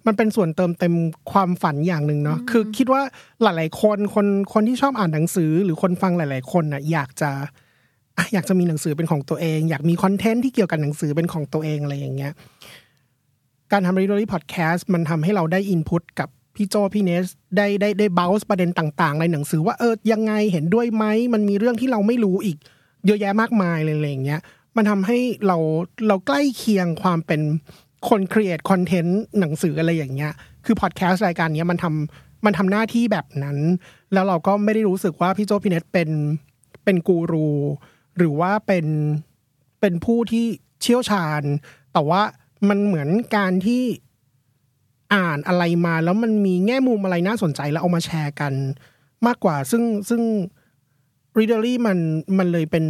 [0.07, 0.93] มันเป็นส่วนเติมเต็ม
[1.31, 3.01] ความฝันอย่างหนึ่งเนาะคือคิดว่า
[3.43, 7.31] หลาย ๆ คนคนคนที่ชอบอ่านหนังสือหรือคนฟังหลาย ๆ คนน่ะอยากจะ
[8.17, 12.33] อะอยากจะมีหนังสือเป็นของตัวเอง อยากมีคอนเทนต์ที่เกี่ยวกับหนังสือเป็นของตัวเองอะไรอย่างเงี้ย
[13.71, 17.25] การทำ Readery Podcast มันทำให้เราได้อินพุตกับ พี่โจพี่เนส
[17.57, 22.57] ได้ได้ได้เบลส์ประเด็นต่าง ๆ ในหนังสือว่าเออยังไงเห็นด้วยไหมมันมีเรื่องที่เราไม่รู้อีก
[23.05, 24.41] เยอะแยะมากมายเลยอะไรอย่างเงี้ย
[24.75, 25.57] มันทำให้เรา
[26.07, 27.41] เราใกล้เคียงความเป็น
[28.09, 30.33] คน create content หนังสืออะไรอย่างเงี้ย
[30.65, 33.57] คือพอดแคสต์รายการนี้มันทำมันทำหน้าที่แบบนั้น
[34.13, 36.09] แล้วเราก็ไม่ได้รู้สึกว่าพี่โจพี่เนสเป็น
[36.83, 37.49] เป็นกูรู
[38.17, 38.85] หรือว่าเป็น
[39.81, 40.45] เป็นผู้ที่
[40.81, 41.43] เชี่ยวชาญ
[41.93, 42.21] แต่ว่า
[42.69, 43.83] มันเหมือนการที่
[45.13, 48.53] อ่านอะไรมา แล้วมันมีแง่มุมอะไรน่าสนใจแล้วเอามาแชร์กัน
[49.27, 50.21] มากกว่า ซึ่งซึ่ง
[51.37, 51.97] readerly มัน
[52.37, 52.85] มันเลยเป็น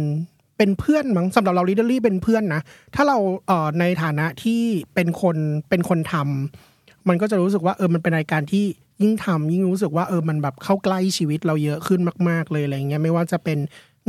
[0.58, 2.62] เป็นเพื่อนมั้งสำหรับเรา readerly เป็นเพื่อนนะ
[2.94, 4.62] ถ้าเราเอ่อในฐานะที่
[4.94, 5.36] เป็นคน
[5.68, 8.64] เป็นคนทำมันก็จะรู้สึกว่าเออมันเป็นรายการที่
[9.02, 13.58] ยิ่งทำยิ่งรู้สึกว่าเออมันแบบเข้าใกล้ชีวิตเราเยอะขึ้นมาก ๆ เลยอะไรเงี้ยไม่ว่าจะเป็น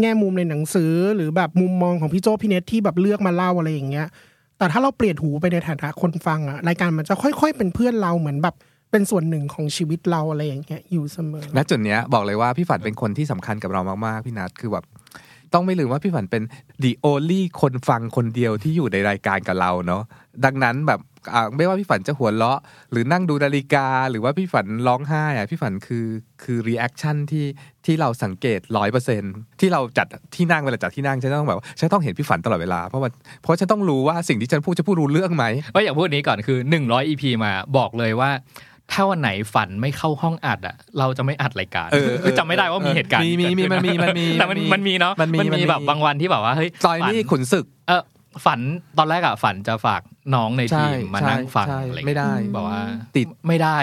[0.01, 4.07] แง่มุมในหนังสือหรือแบบมุมมองของพี่โจพี่เนทที่แบบเลือกมาเล่าอะไรอย่างเงี้ย
[4.57, 8.55] แต่ถ้าเราเปลี่ยนหูไปในฐานะคนฟังอะรายการมันจะค่อย ๆ เป็นเพื่อนเราเหมือนแบบ
[8.91, 14.85] เป็นส่วนหนึ่งของชีวิตเราอะไรอย่างเงี้ยอยู่เสมอ และจุดเนี้ยบอกเลยว่าพี่ฝันเป็นคนที่สำคัญกับเรามากๆพี่นัทคือแบบ
[15.53, 16.43] ต้องไม่ลืมว่าพี่ฝันเป็น
[16.83, 20.03] the only คนฟังคนเดียวที่อยู่ในรายการกับเราเนาะ
[20.45, 20.99] ดังนั้นแบบ
[21.57, 22.59] ไม่ว่าพี่ฝันจะหัวเราะ
[22.91, 26.05] หรือนั่งดูนาฬิกา หรือว่าพี่ฝันร้องไห้อะพี่ฝันคือ
[26.43, 27.45] คือ reaction ที่
[27.85, 29.23] ที่เราสังเกตร้อยเปอร์เซ็น
[29.59, 33.09] ที่เราจัดที่นั่งเวลาจัดที่นั่งฉันต้องแบบว่าฉันต้องเห็นพี่ฝันตลอดเวลาเพราะว่า
[33.41, 38.31] เพราะฉันต้องรู้ว่าสิ่งที่ฉันพูดจะพูดรู้เรื่องไหมก็อย่างพูดนี้ก่อนคือ100 EP มาบอกเลยว่า
[38.93, 48.03] ถ้าวันไหนฝันไม่เข้าห้องอัดอะ เราจะไม่อัดรายการเออคือจำไม่ได้ว่ามีเหตุการณ์มีมีมีมันมีมันมีแต่มันมันมีมันมีเนาะมันมีมันมีแบบบางวันที่แบบว่าเฮ้ยซอยนี่ฝัขุนศึกเออ
[48.45, 48.59] ฝัน
[48.97, 50.01] ตอนแรกอะฝันจะฝาก
[50.35, 52.81] น้องในทีมมานั่งฟังใช่อะไรไม่ได้บอกว่า
[53.17, 53.77] ติดไม่ได้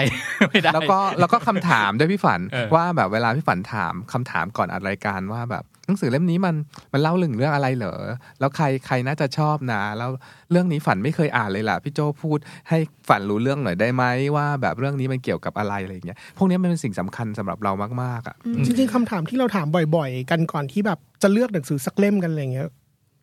[0.49, 6.55] ไม่ได้ แล้วก็แล้วก็คำถามด้วยพี่ฝันเออว่าแบบเวลาพี่ฝันถามคำถามก่อนอัดรายการว่าแบบหนังสือเล่มนี้มัน
[6.93, 7.95] มันเล่าเรื่องเรื่องอะไรเหรอ
[8.39, 10.09] แล้วใครใครน่าจะชอบนะ แล้ว
[10.51, 12.77] เรื่องนี้ฝันไม่เคยอ่านเลยล่ะ พี่โจพูดให้
[13.09, 14.03] ฝันรู้เรื่องหน่อยได้ไหม
[14.35, 17.71] ว่าแบบเรื่องนี้มันเกี่ยวกับอะไรอะไรอย่างเงี้ย พวกนี้มันเป็นสิ่งสำคัญสำหรับเรา
[18.03, 22.69] มากๆอะ จริงๆคำถามที่เราถามบ่อย ๆ กันก่อนที่แบบจะเลือกหนังสือสักเล่มกันอะไรเงี้ย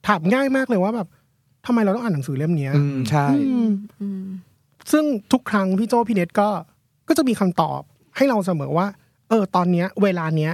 [0.08, 1.08] ถามง่ายมากเลยว่าแบบ
[1.66, 3.70] ทำไมเราต้องอ่านหนังสือเล่มเนี้ยอืมใช่อืม
[4.00, 4.24] อืม
[4.92, 6.48] ซึ่งทุกครั้งพี่โจพี่เน็ตก็
[7.08, 7.80] ก็จะมีคำตอบ
[8.16, 8.86] ให้เราเสมอว่า
[9.28, 10.52] เออ ตอนเนี้ย เวลาเนี้ย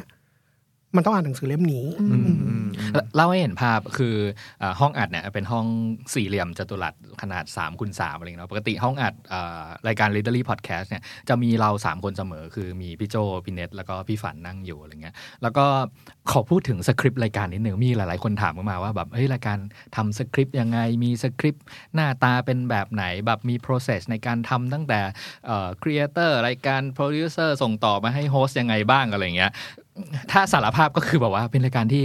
[0.97, 1.85] มันต้องอ่านหนังสือเล่มนี้
[3.17, 4.15] เล่าให้เห็นภาพคือ
[4.81, 5.67] ห้องอัดเนี่ยเป็นห้อง
[6.15, 9.15] สี่เหลี่ยมจัตุรัสขนาด3คูณ3อะไรเงี้ยปกติห้องอัด
[9.89, 15.65] รายการ Literally Podcast เนี่ยจะมีเรา 3 คนเสมอ คือมีพี่โจพี่เน็ตแล้วก็พี่ฝันนั่งอยู่อะไรเงี้ยแล้วก็
[16.31, 19.59] ขอพูดถึงสคริปต์รายการนิดหนึ่งมีหลายๆคนถามมาว่าแบบเฮ้ยรายการ
[19.97, 25.01] ทำสคริปต์ยังไงมีสคริปต์หน้าตาเป็นแบบไหนแบบมี process ในการทำตั้งแต่
[25.47, 29.53] เอ่อ creator รายการ producer ส่งต่อมาให้โฮสยังไงบ้างอะไรเงี้ย
[30.33, 32.05] ถ้าสารภาพก็คือแบบว่าเป็นรายการที่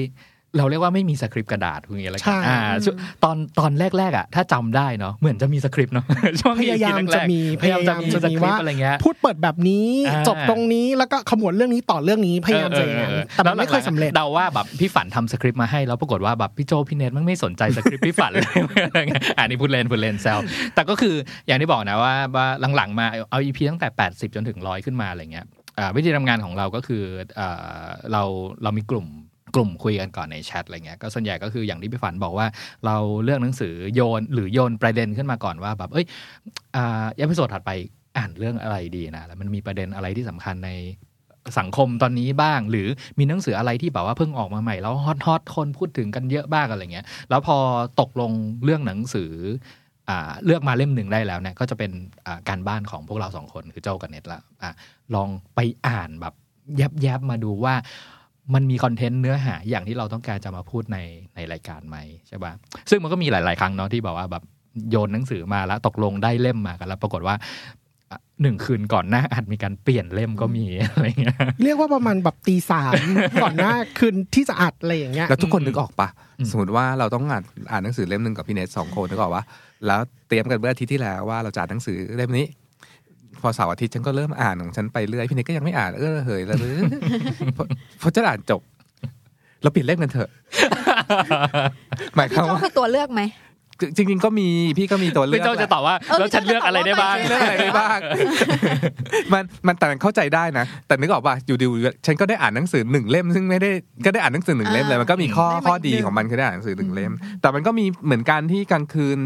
[0.58, 6.06] เราเรียกว่าไม่มีสคริปต์กระดาษอย่างเงี้ยละใช่กันอ่าช่วงตอนตอนแรกๆอะถ้าจำได้เนาะเหมือนจะมีสคริปต์เนาะ
[6.42, 18.46] ช่วงพยายามจะมีพยายามจะมีสคริปว่าต์อะไรเงี้ยพูดเปิดแบบนี้อ่าจบตรงนี้แล้วก็ขมวดเรื่องนี้ต่อเรื่องนี้พยายามจะอย่างนั้นเออเออแต่มันไม่เคยแล้วหลังๆสำเร็จเดาว่าแบบพี่ฝันทำสคริปต์มาให้แล้วปรากฏว่าแบบพี่โจพี่เนทมันไม่สนใจสคริปต์พี่ฝันเลย
[18.90, 20.40] อะไรเงี้ยอันนี้พูดเล่นพูดเล่นแซว
[20.76, 21.16] แต่ก็คือ
[21.48, 25.46] อย่างที่บอกนะว่าว่าหลังๆมาเอา EP ตั้งแต่ 80 จนถึงร้อยขึ้นมาอะไรเงี้ย
[25.80, 27.04] อ่าวิธีทำงานของเราก็คือ
[27.40, 28.24] อ่าเรา
[28.64, 29.08] เรามีกลุ่ม
[29.56, 32.48] กลุ่มคุยกันก่อนในแชทอะไรเงี้ยก็ส่วนใหญ่ก็คืออย่างที่พี่ฝันบอกว่า
[32.86, 36.06] เราเลือกหนังสือโยนหรือโยนประเด็นขึ้นมาก่อนว่าแบบเอ้ย
[36.76, 37.72] อ่า episode ถัดไป
[38.18, 40.72] อ่านเรื่องอะไรดีนะแล้วมันมีประเด็นอะไรที่สำคัญใน
[41.60, 42.88] สังคมตอนนี้บ้าง หรือ
[43.20, 47.58] มีหนังสืออะไรที่แบบว่าเพิ่งออกมาใหม่แล้ว hot hot คนพูดถึงกันเยอะบ้างอะไรเงี้ยแล้วพอ
[48.02, 48.32] ตกลง
[48.64, 49.32] เรื่องหนังสือ
[50.46, 51.92] เลือกมาเล่มหนึ่งได้แล้วเนี่ยก็จะเป็น
[52.50, 54.72] การบ้านของพวกเราสองคนคือเจ้ากับเน็ตละอะ
[55.16, 56.34] ลองไปอ่านแบบ
[56.78, 57.76] แยบแยบๆมาดูว่า
[58.54, 60.98] มันมีคอนเทนต์เนื้อหาอย่างที่เราต้องการจะมาพูดใน
[61.36, 62.54] ในรายการไหมใช่ปะ
[62.90, 64.44] ซึ่งมันก็มีหลาย ๆ ครั้งเนาะที่แบบว่าแบบ
[64.90, 67.36] โยนหนังสือมาแล้วตกลงได้เล่มมากันแล้วปรากฏว่า
[68.12, 72.94] อะหนึ่งคืนก่อนหน้าอัดมีการเปลี่ยนเล่มก็มีอะไรเงี้ยเรียกว่าประมาณแบบตีสาม
[73.44, 76.08] ก่อนหน้าคืนที่จะอัดอะไรอย่างเงี้ยแล้วทุกคนนึกออกปะ
[76.40, 79.44] อืมสมมติว่าเราต้องอ่านอ่านหนังสือเล่มหนึ่งกับพี่เนทสองคนนึกออกปะ
[79.88, 82.46] แล้วเตรียมกันเมื่ออาทิตย์ที่แล้วว่าเราจะอ่านหนังสือเล่มนี้
[83.44, 86.58] พอเสาร์อาทิตย์ฉันก็เริ่มอ่านของฉันไปเรื่อยพี่เนทก็ยังไม่อ่านเออเหยแล้ว
[87.58, 87.64] พอ
[88.02, 88.62] พอจะอ่านจบ
[89.62, 90.30] เราเปลี่ยนเล่มกันเถอะ
[92.16, 93.22] หมายความโจ้ว่าคือตัวเลือกไหม
[93.98, 98.00] จริงๆก็มีพี่ก็มีตัวเลืพี่อกโจจะตอบว่าเออแล้วฉันเลือกอะไรได้บ้างพี่เลือกอะไรได้บ้าง
[99.34, 101.66] มันมันแต่มันเข้าใจได้นะ แต่นึกออกป่ะอยู่ดี
[102.06, 103.72] ฉันก็ได้อ่านหนังสือหนึ่งเล่ม ซึ่งไม่ได้
[104.06, 109.18] ก็ได้อ่านหนังสือหนึ่งเล่มเลยมันก็มีข้อได้มาข้อดีอีกหนึ่งของมันคือได้อ่านหนังสือหนึ่งเล่ม แต่มันก็มีเหมือนกันที่กลางคืน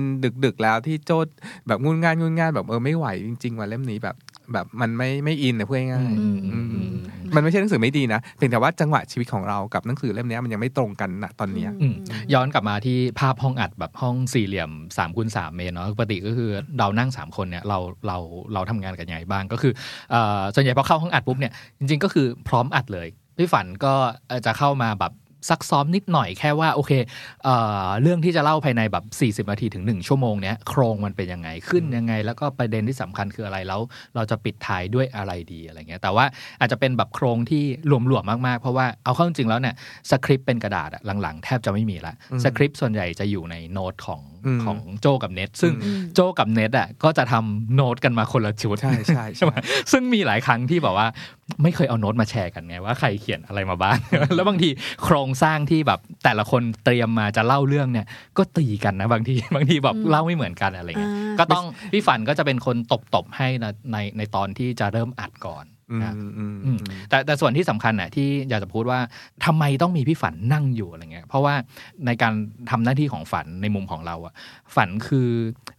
[0.45, 1.33] ดึกๆแล้วที่โจทย์
[1.67, 4.15] แบบงุนงานงุนงานแบบเออไม่ไหวจริง ๆ ว่าเล่มนี้แบบ
[4.53, 6.91] แบบมันไม่ไม่อินนะพูดง่ายอืมๆอืมอืม
[7.36, 11.95] มันไม่ใช่หนังสือไม่ดีนะเพียงแต่ว่าจังหวะชีวิตของเรากับหนังสือเล่มเนี้ยมันยังไม่ตรงกันนะตอนเนี้ยอืม
[12.33, 18.17] ย้อนกลับมาที่ภาพห้องอัดแบบห้องสี่เหลี่ยม3ามคูณสเมตรเนาะปกติก็คือเรานั่ง 3 คนเนี่ยเราเรา
[18.53, 19.73] เราทำงานกันยังไงบ้างก็คือ
[20.12, 23.07] เอ่อส่วนใหญ่พอเข้าห้องอัดปุ๊บเนี่ยจริงๆก็คือพร้อมอัดเลย
[23.38, 23.93] พี่ฝันก็
[24.27, 25.13] เอ่อจะเข้ามาแบบ
[25.50, 26.91] ซักซ้อมนิดหน่อยแค่ว่าโอเค
[27.43, 28.97] เอ่อเรื่องที่จะเล่าภายในแบ
[29.38, 33.82] บ 40 นาทีถึง 1 ชั่วโมงเนี้ยโครงมันเป็นยังไงขึ้นยังไง แล้วก็ประเด็นที่สำคัญคืออะไรแล้ว
[34.15, 36.26] เราจะปิดท้ายด้วยอะไรดีอะไรเงี้ยแต่ว่า
[36.60, 39.76] อาจจะเป็นแบบโครงที่หลวมๆมากๆ เพราะว่าเอาเข้าจริงๆแล้วเนี่ย
[40.10, 49.53] สคริปต์เป็นกระดาษอะหลังๆ แทบจะไม่มีละอืมสคริปต์ส่วนใหญ่จะอยู่ในโน้ตของอืม ของโจกับเน็ตซึ่งอืมโจกับเน็ตอะก็จะทำโน้ตกันมาคนละชุดใช่ใช่ใช่ไหม
[49.91, 51.07] ซึ่งมีหลายครั้งที่แบบว่า
[51.63, 53.97] ไม่เคยเอาโน้ตมาแชร์กันไงว่าใครเขียนอะไรมาบ้าง
[54.36, 54.69] แล้วบางที
[55.03, 58.07] โครงสร้างที่แบบแต่ละคนเตรียมมาจะเล่าเรื่องเนี่ย
[58.38, 66.78] ก็ตีกันนะบางทีบางทีแบบอืมเล่าไม่เหมือนกันอะไรเงี้ยอ่าก็ต้องพี่ฝันก็จะเป็นคนตบตบๆให้นะในในตอนที่จะเริ่มอัดก่อน อืมนะอืมอืมอืม
[67.10, 69.00] แต่แต่ส่วนที่สำคัญน่ะที่อยากจะพูดว่า
[69.45, 71.56] ทำไมต้องมีพี่ฝันนั่งอยู่อะไรเงี้ยเพราะว่า
[72.06, 72.34] ในการ
[72.69, 74.34] ทำหน้าที่ของฝันในมุมของเราอะ
[74.75, 75.30] ฝันคือ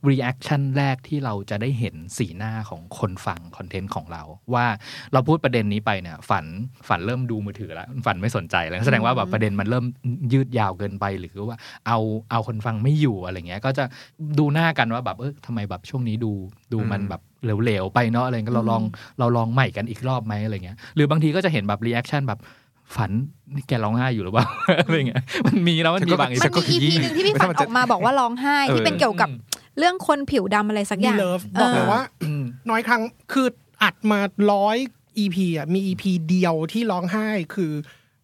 [0.08, 4.22] reaction แรกที่เราจะได้เห็นสีหน้าของคนฟัง content ของเรา
[4.54, 4.66] ว่า
[5.12, 6.44] เราพูดประเด็นนี้ไปเนี่ยฝัน
[6.88, 9.84] ฝันเริ่มดูมือถือแล้ว ฝันไม่สนใจแล้วแสดงว่าแบบประเด็นมันเริ่ม
[10.32, 11.98] ยืดยาวเกินไปหรือว่าเอา
[12.30, 13.84] เอาคนฟังไม่อยู่อะไรเงี้ย ก็จะ
[14.38, 16.32] ดูหน้ากันว่าแบบเออทำไมแบบช่วงนี้ดู
[16.72, 18.82] ดูมันแบบเหลวๆไปเนาะอะไรเงี้ยเราลอง
[19.18, 22.40] เราลองใหม่กันอีกรอบไหมอะไรเงี้ยหรือบางทีก็จะเห็นแบบ reaction แบบ
[22.96, 23.10] ฝัน
[23.54, 24.46] นี่แกร้องไห้อยู่หรือเปล่า
[24.84, 29.28] อะไรเงี้ยมันมีแล้วมันมีบางฉัมันก็มีขยี้ EP หนึ่งที่พี่ฝันออกมาบอกว่าร้องไห้เออที่เป็นเกี่ยวกับ
[29.78, 33.46] เรื่องคนผิวดำอะไรสักอมีย่างเลิฟบอกเลยเออว่าอืมน้อยครั้งคือ
[33.82, 34.20] อัดมา
[34.52, 34.76] ร้อย
[35.18, 37.70] EP อะมี EP เดียวที่ร้องไห้คือ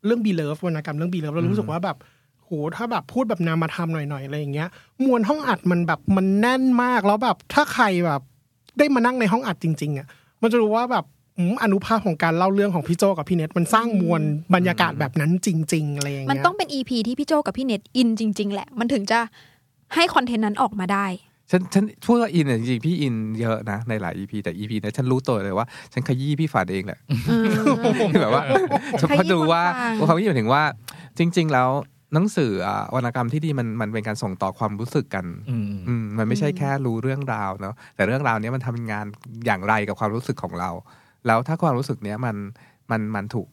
[0.04, 1.96] เรื่องบีเลิฟวรรณกรรมเรื่องบีเลิฟเรารู้สึกว่าแบบ
[2.44, 4.68] โหถ้าแบบพูดแบบนามธรรมหน่อยๆอะไรอย่างเงี้ย
[5.04, 8.20] มวลห้องอัดมันแบบมันแน่นมากแล้วแบบถ้าใครแบบ
[8.78, 10.06] ได้มานั่งในห้องอัดจริง ๆ อะ
[10.42, 11.04] มันจะรู้ว่าแบบ
[11.38, 14.22] อืมอนุภาพของการเล่าเรื่องของพี่โจกับพี่เน็ตมันสร้างมวล
[14.54, 19.18] บรรยากาศแบบนั้นจริงๆอะไรอย่างมันเงี้ยต้องเป็น EP ที่พี่โจกับพี่เน็ตอินจริง ๆ แหละ มันถึงจะ
[19.94, 21.06] ให้คอนเทนต์นั้นออกมาได้
[21.50, 26.98] ฉันฉันพูดว่าอินเนี่ยจริงๆพี่อินเยอะนะในหลาย EP แต่ EP เนี่ยฉันรู้ตัวเลยว่า ฉันขยี้พี่ฝันเองแหละ
[28.22, 28.42] แบบว่า
[28.98, 29.62] เฉพาะดูว่า
[29.98, 30.62] ขยี้คนฟังความที่หมายถึงว่า
[31.18, 31.70] จริง ๆ แล้ว
[32.14, 39.06] หนังสืออะวรรณกรรมที่ดีมันมันเป็นการส่งต่อความรู้สึกกันอืมอืมมันไม่ใช่แค่รู้เรื่องราวเนาะแต่เรื่องราวเนี้ยมันทำงาน
[39.46, 40.70] อย่างไรกับความรู้สึกของเรา
[41.26, 42.36] แล้วถ้าความรู้สึกเนี้ยมัน
[42.90, 43.48] มันมันถูก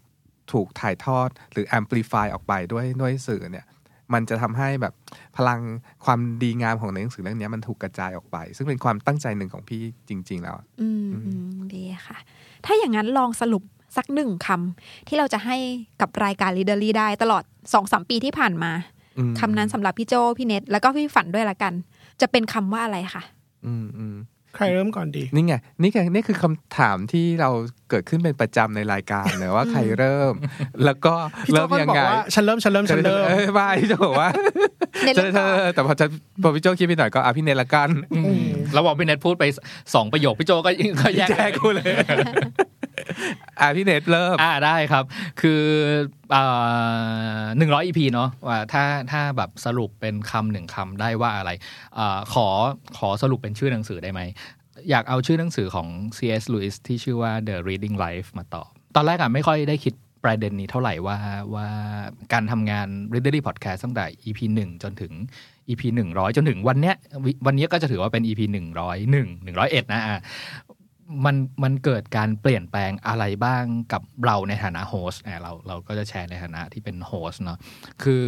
[0.52, 3.66] ถูกถ่ายทอดหรือ amplify ออกไปด้วยด้วยสื่อเนี่ย
[4.14, 4.94] มันจะทำให้แบบ
[5.38, 5.60] พลัง
[6.06, 12.18] ความดีงามของหนังสือเรื่องเนี้ยมันถูกกระจายออกไป ซึ่งเป็นความตั้งใจหนึ่งของพี่จริง ๆ แล้ว อืมอืมดีค่ะ
[12.66, 13.64] ถ้าอย่างนั้นลองสรุป
[13.98, 15.58] สักหนึ่งคำที่เราจะให้
[16.02, 18.72] กับรายการ Leaderly ได้ตลอดสองสามปีที่ผ่านมา
[19.18, 21.74] อืมคำนั้นสำหรับพี่โจพี่เน็ตแล้วก็พี่ฝันด้วยละกัน
[22.22, 23.24] จะเป็นคำว่าอะไรคะ
[23.66, 24.16] อืมอืม
[24.56, 27.50] ใครเริ่มก่อนดี นี่ไงนี่ไงนี่คือคำถามที่เรา
[27.90, 30.34] เกิดขึ้นเป็นประจำในรายการเนอะว่าใครเริ่ม
[30.86, 31.14] แล้วก็
[31.46, 34.30] พี่โจเริ่มก็ยังบอกไงว่าฉันเริ่มฉันเริ่มฉันเริ่มเออไม่พี่โจบอกว่า
[35.04, 36.10] เน็ตเธเริ่อมเธก่ออนแต่พอฉัน
[36.42, 37.90] พอพี่โจคิดไปหน่อยก็อะพี่เนทละกัน
[38.74, 39.44] แล้วบอกพี่เน็ตพูดไป
[39.94, 41.94] สองประโยคพี่โจก็ก็แยกแจกกูเลย
[43.60, 45.04] อะพี่เนทเริ่มอ่าได้ครับ
[45.42, 45.62] คือ
[47.58, 51.52] หนึ่งร้อยอีพีเนาะว่าถ้าถ้าแบบสรุปเป็นคำหนึ่งคำได้ว่าอะไร
[51.98, 52.00] อ
[52.34, 52.48] ขอ
[52.98, 54.22] ขอสรุปเป็นชื่อหนังสือได้ไหม
[54.90, 55.88] อยากเอาชื่อหนังสือของ
[56.18, 56.44] C.S.
[56.54, 61.18] Lewis ที่ชื่อว่า The Reading Life มาตอบ ตอนแรกอะไม่ค่อยได้คิดประเด็นนี้เท่าไหร่ว่า
[61.56, 61.68] ว่า
[62.34, 65.12] การทำงาน Readery Podcast ตั้งแต่ EP 1 จนถึง
[65.70, 66.96] EP 100 จนถึงวันเนี้ย
[67.46, 68.56] วันเนี้ยก็จะถือว่าเป็น EP 101
[69.46, 70.20] 101 นะอะ
[71.26, 77.58] มันมันเกิดการเปลี่ยนแปลงอะไรบ้างกับเราในฐานะ host อะเราเราก็จะแชร์ในฐานะที่เป็น host เนาะ
[78.04, 78.24] คือ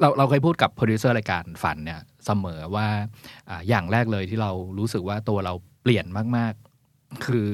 [0.00, 2.86] เราเราเคยพูดกับโปรดิวเซอร์รายการฝันเนี่ยเสมอว่า
[3.48, 6.52] ออย่างแรกเลยที่เรารู้สึกว่าตัวเราเปลี่ยนมาก
[6.90, 7.50] ๆ คือ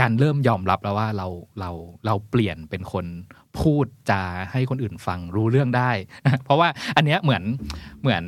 [0.00, 1.28] การเริ่มยอมรับแล้วว่าเรา
[1.60, 1.70] เรา
[2.06, 3.06] เราเปลี่ยนเป็นคน
[3.58, 5.90] พูดจาให้คนอื่นฟังรู้เรื่องได้
[6.44, 7.42] เพราะว่าอันเนี้ยเหมือน
[8.00, 8.24] เหมือน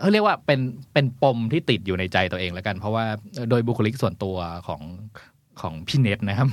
[0.00, 0.60] เออเรียกว่าเป็น
[0.92, 3.04] เป็นปมที่ติดอยู่ในใจตัวเองแล้วกัน เพราะว่า
[3.50, 4.36] โดยบุคลิกส่วนตัว
[4.68, 4.82] ของ
[5.60, 6.48] ของพี่เนสนะครับ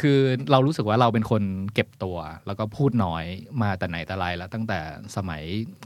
[0.00, 0.18] คือ
[0.50, 1.42] เรารู้สึกว่าเราเป็นคน
[1.74, 3.24] เก็บตัว แล้วก็พูดน้อย
[3.62, 4.78] มาแต่ไหนแต่ไรแล้ว ตั้งแต่
[5.16, 5.42] สมัย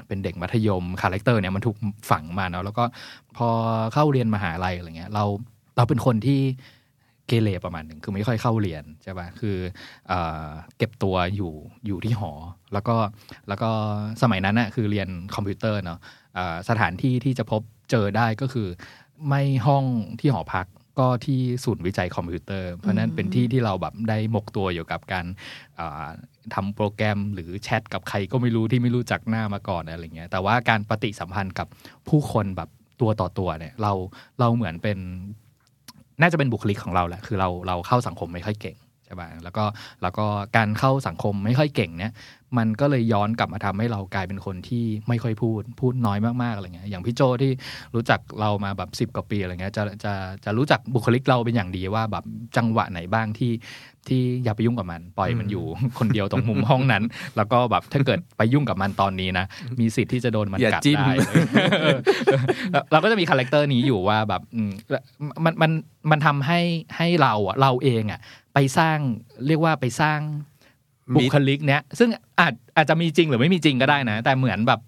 [0.08, 1.76] เป็นเด็กมัธยม character เนี่ยมันถูก
[2.10, 2.84] ฝังมาเนาะแล้วก็
[3.36, 3.48] พอ
[3.94, 5.24] เข้าเรียนมหาลัยอะไรเงี้ยเรา
[5.76, 6.40] เราเป็นคนที่
[7.28, 9.56] เกเรประมาณหนึ่งคือไม่ค่อยเข้าเรียนใช่ปะคือ
[10.08, 10.12] เอ
[10.78, 11.52] เก็บตัวอยู่
[11.86, 12.32] อยู่ที่หอ
[12.72, 12.96] แล้วก็
[13.48, 13.70] แล้วก็
[14.22, 15.98] สมัยนั้นน่ะคือเรียนคอมพิวเตอร์เนาะ
[16.68, 18.68] สถานที่ที่จะพบเจอได้ก็คือ
[19.28, 19.84] ไม่ห้อง
[20.20, 20.66] ที่หอพัก
[20.98, 25.26] ก็ที่ศูนย์วิจัยคอมพิวเตอร์ เพราะฉะนั้นเป็นที่ที่เราแบบได้หมกตัวอยู่กับการ
[25.78, 26.08] อ่า
[26.54, 31.66] ทำโปรแกรมหรือแชทกับใครก็ไม่รู้ที่ไม่รู้จักหน้ามาก่อนอะไรเงี้ยแต่ว่าการปฏิสัมพันธ์กับ
[32.08, 32.68] ผู้คนแบบ
[33.00, 33.92] ตัวต่อตัวเนี่ยเรา
[34.40, 34.98] เราเหมือนเป็น
[36.20, 39.64] น่าจะเป็นบุคลิกของเราแหละคือเราเราเข้าสังคมไม่ค่อยเก่ง ใช่ป่ะแล้วก็
[40.02, 42.12] แล้วก็การเข้าสังคมไม่ค่อยเก่งเนี่ย
[42.58, 47.52] มันก็เลยย้อนกลับมาทำให้เรากลายเป็นคนที่ไม่ค่อยพูด พูดน้อยมากๆอะไรเงี้ยอย่างพี่โจที่
[47.94, 50.12] รู้จักเรามาแบบสิบ10 กว่าปีอะไรเงี้ยจะจะ
[50.44, 52.24] จะรู้จักบุคลิกเราเป็นอย่างดีว่าแบบ
[52.56, 53.52] จังหวะไหนบ้างที่
[54.08, 55.64] ที่อย่าไปยุ่งกับมัน ปล่อยมันอยู่
[55.98, 57.04] คนเดียวตรงมุมห้องนั้น
[57.36, 59.46] แล้วก็แบบถ้าเกิดไปยุ่งกับมันตอนนี้นะ
[59.80, 61.14] มีสิทธิ์ที่จะโดนมันอย่ากัดจิ้มได้
[62.92, 64.70] เราก็จะมี character นี้อยู่ว่าแบบอืม
[65.44, 65.70] มันมัน
[66.10, 66.60] มันทำให้
[66.96, 68.20] ให้เราอะเราเองอะ
[68.58, 68.98] ไปสร้าง
[69.46, 70.20] เรียกว่าไปสร้าง
[71.14, 74.80] บุคลิกเนี้ยซึ่งอาจอาจจะมีจริงหรือไม่มีจริงก็ได้นะ แต่เหมือนแบบ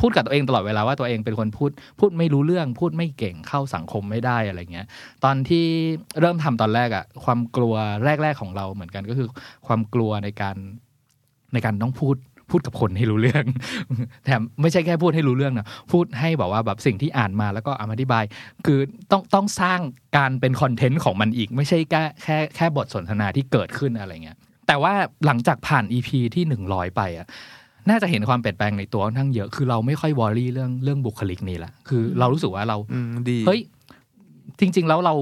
[0.00, 4.86] พูดกับตัวเองตลอดเวลาว่าตัวเองเป็นคนพูด พูดไม่รู้เรื่อง พูดไม่เก่งเข้าสังคมไม่ได้อะไรเงี้ย
[5.24, 5.64] ตอนที่
[6.20, 7.74] เริ่มทำตอนแรกอะความกลัว
[8.22, 9.28] แรก ๆของเราเหมือนกันก็คือ
[9.66, 10.56] ความกลัวในการ
[11.52, 12.16] ในการต้องพูด
[12.50, 13.44] พูดกับคนให้รู้เรื่อง
[14.24, 18.24] แถมไม่ใช่แค่พูดให้รู้เรื่องนะพูดให้แบบว่าแบบสิ่งที่อ่านมาแล้วก็เอามาอธิบาย
[18.66, 18.78] คือ
[19.10, 19.80] ต้องต้องสร้าง
[20.16, 24.94] การเป็นคอนเทนต์ของมันอีก ไม่ใช่แค่แค่แค่บทสนทนาที่เกิดขึ้นอะไรเงี้ยแต่ว่า
[25.26, 27.26] หลังจากผ่าน EP ที่หนึ่งร้อยไปอะ
[27.88, 33.60] น่าจะเห็นความเปลี่ยนแปลงในตัวค่อนข้างเยอะ คือเราไม่ค่อยวอรี่เรื่องเรื่องบุคลิกนี่แหละ คือเรารู้สึกว่าเราอืมดีเฮ้ย
[34.60, 35.14] จริง ๆ แล้วเรา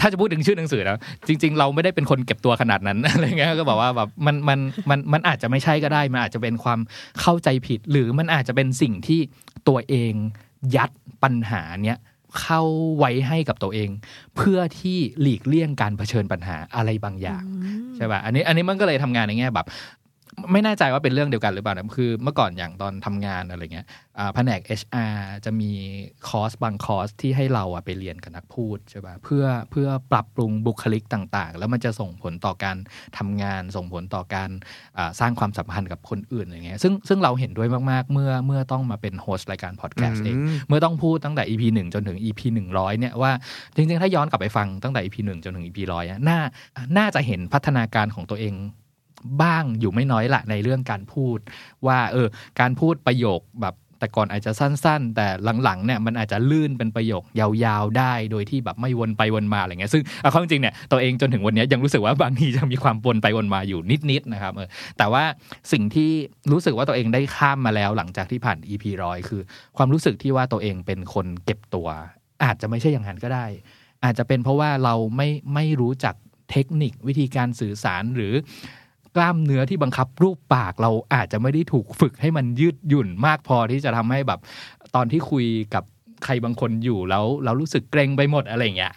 [0.00, 4.58] ถ้าจะพูดถึงชื่อหนังสือนะจริง ๆ เราไม่ได้เป็นคนเก็บตัวขนาดนั้นอะไรเงี้ยก็บอกว่าแบบมันมัน
[4.90, 6.80] มันมันอาจจะไม่ใช่ก็ได้ มันอาจจะเป็นความ
[7.20, 9.20] เข้าใจผิด หรือมันอาจจะเป็นสิ่งที่
[9.68, 10.12] ตัวเอง
[10.76, 10.90] ยัด
[11.22, 11.98] ปัญหาเนี้ย
[12.40, 12.62] เข้า
[12.98, 13.90] ไว้ให้กับตัวเอง
[14.36, 17.42] เพื่อที่หลีกเลี่ยงการเผชิญปัญหาอะไรบางอย่าง
[17.96, 19.66] ใช่ป่ะอันนี้อันนี้มันก็เลยทำงานในแง่แบบ
[20.52, 23.86] ไม่แน่ใจว่าเป็นเรื่องเดียวกันหรือเปล่านะคือเมื่อก่อนอย่างตอนทำงานอะไรเงี้ย
[24.18, 25.70] อ่าแผนก HR จะมี
[26.28, 32.76] คอร์สบางคอร์สที่ให้เราอะไปเรียนกับนักพูดใช่ป่ะเพื่อเพื่อปรับปรุงบุคลิกต่าง ๆ แล้วมันจะส่งผลต่อการ
[33.18, 34.50] ทำงาน ส่งผลต่อการ
[34.98, 43.32] อ่าสร้างความสัมพันธ์กับคนอื่นอะไรเงี้ยซึ่งซึ่งเราเห็นด้วยมากๆ เมื่อเมื่อต้องมาเป็นโฮสต์รายการพอดแคสต์เองอืมเมื่อต้องพูดตั้งแต่ EP หนึ่งจนถึง EP หนึ่งร้อยเนี่ยว่า
[43.74, 46.38] จริงๆ ถ้าย้อนกลับไปฟังตั้งแต่ EP หนึ่งจนถึง EP ร้อยอะน่า
[46.98, 48.54] น่าจะเห็นพัฒนาการของตัวเอง
[49.42, 51.38] บ้างอยู่ไม่น้อยละในเรื่องการพูด
[51.86, 52.28] ว่าเออ
[52.60, 55.26] การพูดประโยคแบบแต่ก่อนอาจจะสั้น ๆ แต่
[55.62, 65.24] หลังๆเนี่ยมันอาจจะลื่นเป็นประโยคยาวๆได้ โดยที่แบบไม่วนไปวนมาอะไรเงี้ยซึ่งเอาเข้าจริงเนี่ยตัวเองจนถึงวันนี้ยยังรู้สึกว่าบางทีจะมีความวนไปวนมาอยู่นิดๆนะครับเออแต่ว่า
[65.72, 66.10] สิ่งที่
[66.52, 69.42] รู้สึกว่าตัวเองได้ข้ามมาแล้วหลังจากที่ผ่าน EP ร้อยคือ
[69.76, 71.88] ความรู้สึกที่ว่าตัวเองเป็นคนเก็บตัว
[72.44, 73.46] อาจจะไม่ใช่อย่างนั้นก็ได้
[74.04, 76.14] อาจจะเป็นเพราะว่าเราไม่ไม่รู้จัก
[76.50, 78.32] เทคนิควิธีการสื่อสารหรือ
[79.16, 84.40] กล้ามเนื้อที่บังคับรูปปากเราอาจจะไม่ได้ถูกฝึกให้มันยืดหยุ่นมากพอที่จะทำให้แบบ
[84.94, 85.84] ตอนที่คุยกับ
[86.24, 88.92] ใครบางคนอยู่แล้วเรารู้สึกเกรงไปหมดอะไรอย่างเงี้ย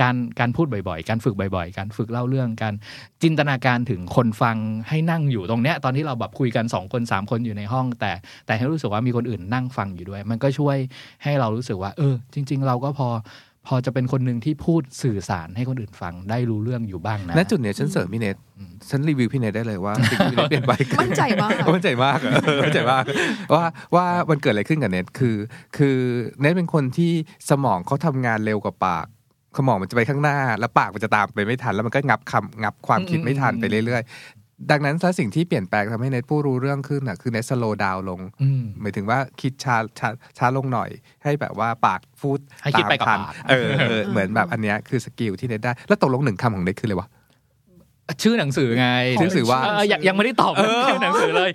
[0.00, 2.74] การการพูดบ่อยๆ การฝึกบ่อยๆ การฝึกเล่าเรื่องการ
[3.22, 4.56] จินตนาการถึงคนฟัง
[4.88, 8.12] ให้นั่งอยู่ตรงเนี้ยตอนที่เราแบบคุยกันสองคนสามคนอยู่ในห้อง แต่
[8.46, 10.76] แต่ให้รู้สึกว่ามีคนอื่นนั่งฟังอยู่ด้วย มันก็ช่วย
[11.22, 13.08] ให้เรารู้สึกว่า เออ จริง ๆ เราก็พอ
[13.72, 18.36] พอจะเป็นคนหนึ่งที่พูดสื่อสารให้คนอื่นฟังได้รู้เรื่องอยู่บ้างนะณจุดเนี้ยฉันเสริมพี่เนท
[18.90, 23.04] ฉันรีวิวพี่เนทได้เลยว่าสิ่งที่พี่เนทเปลี่ยนไปคือมั่นใจมากมั่นใจมากเออมั่นใจมาก
[23.54, 25.36] ว่าว่ามันเกิดอะไรขึ้นกับเน็ตคือ
[25.76, 25.98] คือ
[26.40, 27.12] เน็ตเป็นคนที่
[27.50, 29.06] สมองเขาทำงานเร็วกว่าปาก
[29.58, 34.39] สมองมันจะไปข้างหน้า แล้วปากมันจะตามไปไม่ทัน แล้วมันก็งับคำงับความคิดไม่ทันไปเรื่อยๆ
[34.70, 40.90] ดังนั้นถ้าสิ่งที่เปลี่ยนแปลงทำให้เน็ตพูดรู้เรื่องขึ้นน่ะคือเน็ต slow down ลงอืมหมายถึงว่าคิดช้าช้าช้าลงหน่อย
[41.24, 47.08] ให้แบบว่าปากพูดให้คิดไปกับตามทันปากเออเออเหมือนแบบอันเนี้ยคือ skill ที่เน็ตได้ แล้วตกลงหนึ่งคำของเน็ตคืออะไรวะ
[48.22, 48.88] ชื่อหนังสือไง
[49.20, 50.52] ชื่อหนังสือว่าเยังยังไม่ได้ตอบ
[50.88, 51.50] ชื่อหนังสือเลย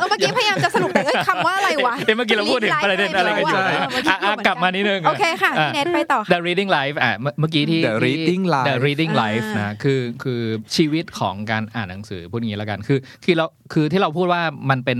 [0.00, 10.40] ออเมื่อกี้พยายามจะสรุปแต่เอ้ยคำว่าอะไรวะเอ้ยเมื่อกี้เราพูดถึงประเด็นอะไรกันอยู่เนะเมื่อกี้อะอะพูดเหนนกลับมานิดนึงโอเคค่ะอะพี่เน็ตไปต่อค่ะ The Reading Life อะเมื่อเมื่อกี้ที่ The ที่ Reading Life The Reading Life อ่านนะคือคือ
[10.76, 14.98] ชีวิตของการอ่านหนังสือพูดอย่างนี้แล้วกันคือคือเราคือที่เราพูดว่ามันเป็น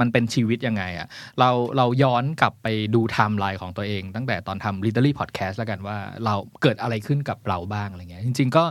[0.00, 1.06] มันเป็นชีวิตยังไงอะ
[1.38, 8.64] เราเราย้อนกลับไปดูไทม์ไลน์ของตัวเอง ตั้งแต่ตอนทำ Literally Podcast แล้วกันว่าเราเกิดอะไรขึ้นกับเราบ้างอะไรเงี้ยจริง ๆ ก็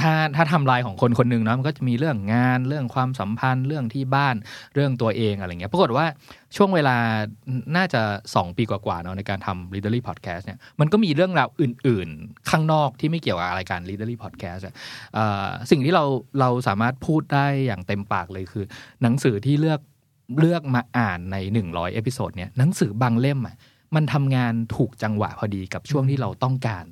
[0.00, 4.34] ถ้าถ้าทำลายของคนคนหนึ่งเนาะมันก็จะมีเรื่องงานเรื่องความสัมพันธ์เรื่องที่บ้าน
[4.74, 6.06] เรื่องตัวเองอะไรเงี้ยปรากฏว่า
[6.56, 6.96] ช่วงเวลา
[7.76, 14.74] น่าจะ 2 ปีกว่าๆเนาะในการทำ Readery Podcast เนี่ยมันก็มีเรื่องราวอื่น ๆ ข้างนอกที่ไม่เกี่ยวกับรายการ Readery Podcast อะ
[15.14, 16.04] เอ่อสิ่งที่เรา
[16.40, 18.64] เราสามารถพูดได้อย่างเต็มปากเลยคือ
[19.02, 19.80] หนังสือที่เลือก
[20.38, 21.36] เลือกมาอ่านใน
[21.66, 23.56] 100 episode เนี่ยหนังสือบางเล่มอะ
[23.94, 26.84] มันทำงานถูกจังหวะพอดีกับช่วงที่เราต้องการ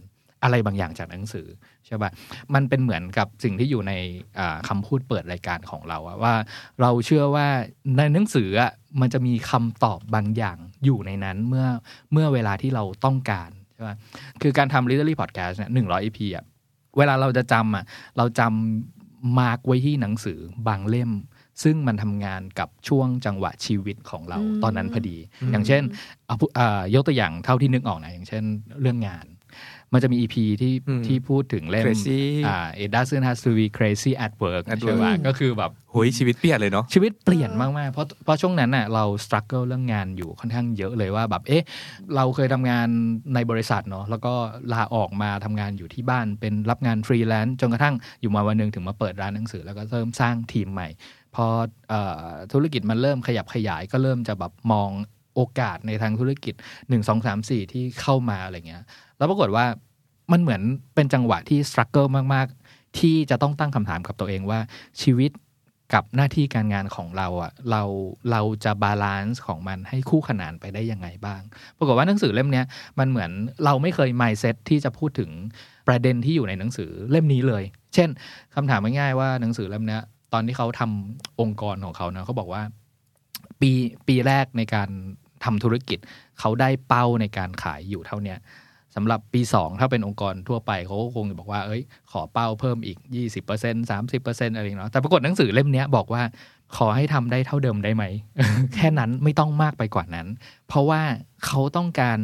[0.42, 1.46] อะไรบางอย่างจากหนังสือ
[1.86, 2.10] ใช่ปะ
[2.54, 3.92] มันเป็นเหมือนกับสิ่งที่อยู่ใน
[4.38, 6.34] อ่าคำพูดเปิดรายการของเราอะว่า
[6.80, 7.46] เราเชื่อว่า
[7.96, 8.48] ในหนังสือ
[9.00, 11.66] มันจะมีคำตอบบางอย่างอยู่ในนั้นเมื่อ
[12.12, 13.96] เมื่อเวลาที่เราต้องการใช่ปะ
[14.42, 16.44] คือการทำ literally podcast เนี่ยหนึ่งร้อย EP อะ
[16.98, 17.84] เวลาเราจะจำอะ
[18.16, 21.10] เราจำมาร์กไว้ที่หนังสือบางเล่ม
[21.62, 25.16] ซึ่งมันทำงานกับช่วงจังหวะชีวิตของเราอืมตอนนั้นพอดี
[25.52, 25.82] อย่างเช่น
[26.26, 28.44] เอาพูอ่ายกตัวอย่างเท่าที่นึกออกนะอย่างเช่น
[28.80, 29.26] เรื่องงาน
[29.96, 35.04] มันจะมี EP ที่อืมที่พูดถึงเล่ม Crazy อ่า it doesn't have to be crazy at work at ใช่ไหม
[35.04, 41.64] work ก็คือแบบโหยชีวิตเปลี่ยนเลยเนาะชีวิตเปลี่ยนมาก ๆ เพราะเพราะช่วงนั้นน่ะเราส t รั g เกิลเรื่องงานอยู่ค่อนข้างเยอะเลยว่าแบบเอ๊ะ
[42.16, 42.86] เราเคยทำงาน
[43.34, 44.34] ในบริษัทเนาะแล้วก็
[44.72, 50.88] ลาออกมาทำงานอยู่ที่บ้านเป็นรับงานฟรีแลนซ์จนกระทั่งอยู่มาวันหนึ่งถึงมาเปิดร้านหนังสือ แล้วก็เริ่มสร้างทีมใหม่
[51.34, 51.46] พอ
[51.88, 54.90] เออธุรกิจมันเริ่มขยับขยายก็เริ่มจะแบบมอง
[55.34, 56.54] โอกาสในทางธุรกิจ
[56.88, 58.84] 1 2 3 4 ที่เข้ามาอะไรเงี้ย
[59.18, 59.64] แล้วปรากฏว่า
[60.32, 60.62] มันเหมือน
[60.94, 64.60] เป็นจังหวะที่ส t รั g เกิลมากๆ ที่จะต้องตั้งคำถามกับตัวเองว่า
[65.02, 65.30] ชีวิต
[65.94, 67.82] กับหน้าที่การงานของเราอะเรา
[68.30, 71.40] เราจะ balance ของมันให้คู่ขนานไปได้ยังไงบ้าง
[71.76, 72.62] ปรากฏว่าหนังสือเล่มนี้
[72.98, 73.30] มันเหมือน
[73.64, 75.30] เราไม่เคย mindset ที่จะพูดถึง
[75.88, 77.62] ประเด็นที่อยู่ในหนังสือเล่มนี้เลย
[77.94, 78.08] เช่น
[78.54, 79.98] คำถามง่ายๆว่าหนังสือเล่มนี้
[80.32, 82.62] ตอนที่เขาทำองค์กรของเขาเนะเขาบอกว่า
[83.60, 83.70] ปี
[84.08, 84.88] ปีแรกในการ
[85.44, 85.98] ทำธุรกิจ
[86.40, 88.38] เขาได้เป้าในการขายอยู่เท่าเนี้ย
[88.96, 91.82] สำหรับปี 2 ถ้าเป็นองค์กรทั่วไปเขาก็คงจะบอกว่าเอ้ย
[92.12, 92.98] ขอเป้าเพิ่มอีก
[93.44, 96.22] 20% 30%อะไรอย่างเนาะแต่ปรากฏหนังสือเล่มนี้บอกว่า
[96.76, 98.04] ขอให้ทำได้เท่าเดิมได้ไหม
[98.74, 100.26] แค่นั้นไม่ต้องมากไปกว่านั้น
[100.68, 101.00] เพราะว่า
[101.46, 102.18] เขาต้องการ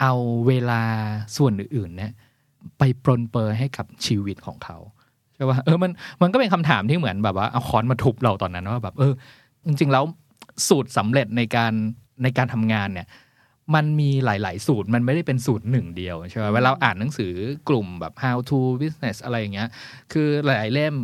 [0.00, 0.12] เอา
[0.46, 0.82] เวลา
[1.36, 2.12] ส่วนอื่นๆเนี่ย
[2.78, 4.78] ไปปรนเปรอให้กับชีวิตของเขา
[5.34, 5.92] ใช่ป่ะเออมัน
[6.22, 9.12] มันก็เป็นคำถามที่เหมือนแบบว่าเอาค้อนมาทุบเราตอนนั้นว่าแบบเออ
[9.66, 10.04] จริงๆแล้ว
[10.68, 11.72] สูตรสำเร็จในการ
[12.22, 13.06] ในการทำงานเนี่ย
[13.74, 17.32] มันมีหลาย ๆ สูตรมันไม่ได้เป็นสูตรหนึ่งเดียวใช่ไหมเวลาเราอ่านหนังสือ
[17.68, 19.68] กลุ่มแบบ how to business อะไรอย่างเงี้ย
[20.12, 20.96] คือหลายๆเล่ม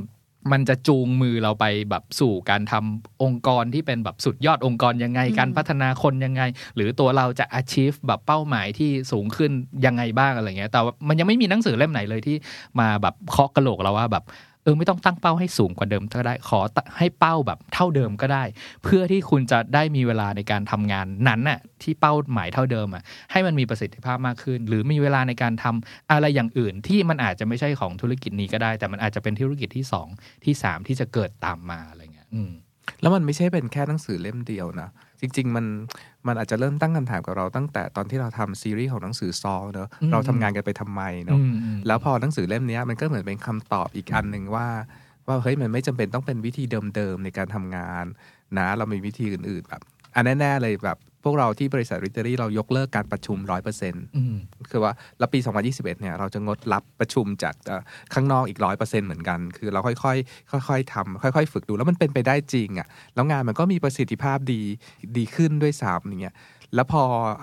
[0.52, 6.42] มันจะจูงมือเราไปแบบสู่การทำองค์กรที่เป็นแบบสุดยอดองค์กรยังไง การพัฒนาคนยังไง
[6.76, 9.50] หรือตัวเราจะ achieve แบบเป้าหมายที่สูงขึ้น
[9.86, 12.36] ยังไงบ้างอะไรเงี้ย แต่ว่ามันยังไม่มีหนังสือเล่มไหนเลยที่
[12.80, 16.60] มาแบบเคาะกระโหลกเราว่าแบบเออไม่ต้องตั้งเป้าให้สูงกว่าเดิมก็ได้ขอ
[16.98, 18.44] ให้เป้าแบบเท่าเดิมก็ได้
[18.84, 23.02] เพื่อที่คุณจะได้มีเวลาในการทำงานนั้นน่ะที่เป้าหมายเท่าเดิมอะ
[23.32, 30.08] ให้มันมีประสิทธิภาพมากขึ้น หรือมีเวลาในการทำอะไรอย่างอื่นที่มันอาจจะไม่ใช่ของธุรกิจนี้ก็ได้ แต่มันอาจจะเป็นธุรกิจที่สอง
[30.44, 32.50] ที่สามที่จะเกิดตามมาอะไรเงี้ยอืม
[33.00, 34.88] แล้วมันไม่ใช่เป็นแค่หนังสือเล่มเดียวนะ
[35.20, 35.64] จริง ๆ มัน
[36.28, 44.66] มันอาจจะเริ่มตั้งคำถามกับเราตั้งแต่ตอนที่เราทำซีรีส์ของหนังสือซอลเนอะอืมเราทำงานกันไปทำไมเนอะอืมอืมแล้วพอหนังสือเล่มเนี้ยมันก็เหมือนเป็นคำตอบอีกอันหนึ่งว่า
[45.26, 46.64] ว่าเฮ้ยมันไม่จำเป็นต้องเป็นวิธี
[46.96, 48.04] เดิมๆในการทำงาน
[48.58, 49.82] นะ เรามีวิธีอื่นๆแบบ
[50.14, 54.36] อันแน่ๆเลยแบบ พวกเราที่บริษัทริตเตอรี่เรายกเลิกการประชุมร้อยเปอร์เซ็นต์อืม
[54.70, 57.82] คือว่าแล้วปี 2021 เนี่ยเราจะงดรับประชุมจากเอ่อ
[58.14, 64.60] ข้างนอกอีกร้อยเปอร์เซ็นต์เหมือนกัน คือเราค่อยๆค่อยๆทำค่อย ๆ ฝึกดูแล้วมันเป็นไปได้จริงอะ่ะแล้วงานมันก็มีประสิทธิภาพดี
[65.16, 66.34] ดีขึ้นด้วยซ้ำอย่างเงี้ย
[66.74, 67.02] แล้วพอ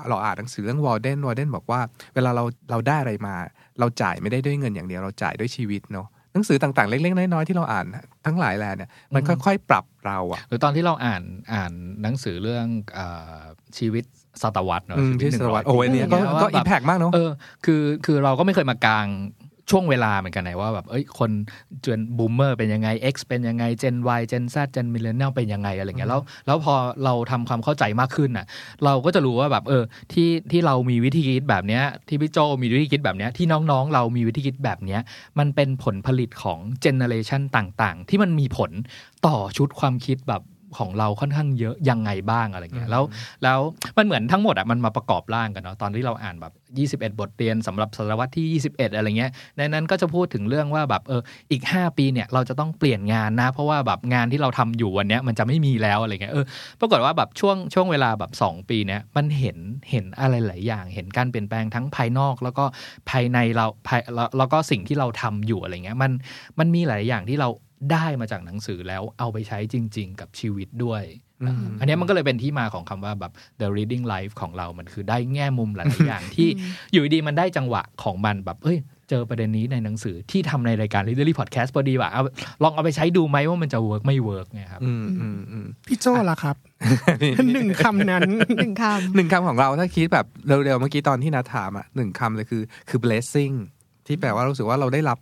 [0.09, 1.81] เราอ่านหนังสือเรื่องวอลเดนวอลเดนบอกว่า
[2.15, 3.35] เวลาเราเราได้อะไรมา
[3.79, 7.85] เราจ่ายไม่ได้ด้วยเงินอย่างเดียวเราจ่ายด้วยชีวิตเนาะ หนังสือต่างๆ เล็กๆ น้อยๆ ที่เราอ่าน
[8.25, 11.23] ทั้งหลายแหล่เนี่ยมันค่อยๆ ปรับเราอะหรือตอนที่เราอ่าน
[11.53, 11.71] อ่าน
[12.03, 12.99] หนังสือเรื่องเอ
[13.39, 13.41] อ
[13.77, 14.03] ชีวิต
[14.41, 17.29] ศตวรรษเนอะอืมชีที่วิตสหนึ่งร้วัอสยดิ์โอ้ยปีเนี่ยก็อะไรงี้ยก็ว่าอิแบบแพกมากเนาะเออ
[17.65, 19.07] คือคือเราก็ไม่เคยมากลาง
[19.69, 21.31] ช่วงเวลาเหมือนกันนะว่าแบบเอ้ยคน
[21.81, 28.45] เจนบูมเมอร์เป็นยังไง X เป็นยังไง Gen Y Gen Z Gen Millennial เป็นยังไงอะไรเงี้ยแล้วแล้วพอเราทำความเข้าใจมากขึ้นน่ะ
[28.85, 35.01] เราก็จะรู้ว่าแบบเออที่ที่เรามีวิธีคิดแบบเนี้ยที่พี่โจมีวิธีคิดแบบเนี้ยที่น้องๆ เรามีวิธีคิดแบบเนี้ย
[35.39, 38.71] มันเป็นผลผลิตของเจเนอเรชันต่างๆ ที่มันมีผล
[39.27, 40.41] ต่อชุดความคิดแบบ
[40.77, 43.03] ของเราค่อนข้างเยอะยังไงบ้างอะไรเงี้ยแล้ว
[43.43, 43.59] แล้ว
[43.97, 46.53] มันเหมือนทั้งหมดอะมันมาประกอบร่างกันเนาะตอนที่เราอ่านแบบ
[47.01, 51.21] 21 บทเรียนสำหรับศตวรรษที่ 21 อะไรเงี้ยในนั้นก็จะพูดถึงเรื่องว่าแบบเออ
[51.51, 56.45] อีก 5 ปีเนี่ยเราจะต้องเปลี่ยนงานนะ เพราะว่าแบบงานที่เราทำอยู่วันเนี้ยมันจะไม่มีแล้วอะไรเงี้ยเออ
[56.79, 59.57] ปรากฏว่าแบบช่วงช่วงเวลาแบบ 2 ปีเนี้ยมันเห็น
[59.91, 62.65] เห็นอะไรหลายอย่าง เห็นการเปลี่ยนแปลงทั้งภายนอกแล้วก็
[63.09, 66.11] ภายในเราภายแล้วแล้วก็สิ่งที่เราทำอยู่อะไรเงี้ยมัน
[66.59, 67.49] มันมีหลายอย่างที่เรา
[67.91, 71.03] ได้มาจากหนังสือแล้วเอาไปใช้จริง ๆ กับชีวิตด้วย
[71.43, 76.49] อืมอันเนี้ยมันก็เลยเป็นที่มาของคำว่าแบบ the reading life ของเรามันคือได้แง่มุมหลายๆอย่างที่
[76.91, 82.21] อยู่ดีๆมันได้จังหวะของมันแบบเอ้ยเจอประเด็นนี้ในหนังสือที่ทำในรายการ Readery Podcast พอดีว่ะเอา
[82.63, 86.55] ลองเอาไปใช้ดูไหมว่ามันจะ work ไม่ work ไงครับอืมอืมอืมพี่โจ้ล่ะครับ
[87.55, 88.21] หนึ่งคำนั้น
[88.57, 88.83] หนึ่งค
[89.15, 93.55] หนึ่งคำของเราถ้าคิดแบบเร็วๆเมื่อกี้ตอนที่นาถามอะหนึ่งคำเลยคือคือ blessing
[94.07, 95.17] ที่แปลว่ารู้สึกว่าเราได้รับ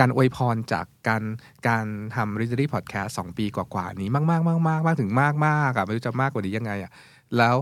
[0.00, 1.22] การอวยพรจากการ
[1.68, 6.90] การทำ Literary Podcast สองปีกว่าๆนี้มากๆมากๆมากๆมากถึงมากมากๆอะไม่รู้จะมากกว่านี้ยังไงอะ
[7.36, 7.56] แล้ว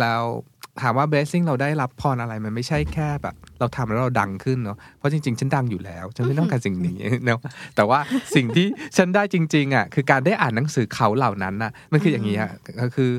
[0.00, 0.24] แล้ว
[0.82, 7.40] ถามว่า blessing เราได้รับพรอะไรมันไม่ใช่แค่แบบ เราทำแล้วเราดังขึ้นเนาะเพราะจริงๆ ฉันดังอยู่แล้ว ฉันไม่ต้องการสิ่งนี้เนาะ
[7.76, 7.98] แต่ว่า
[8.34, 8.66] สิ่งที่
[8.96, 12.52] ฉันได้จริงๆอะคือการได้อ่านหนังสือเขาเหล่านั้นน่ะมันคืออย่างนี้ฮะ
[12.82, 13.10] ก็คือ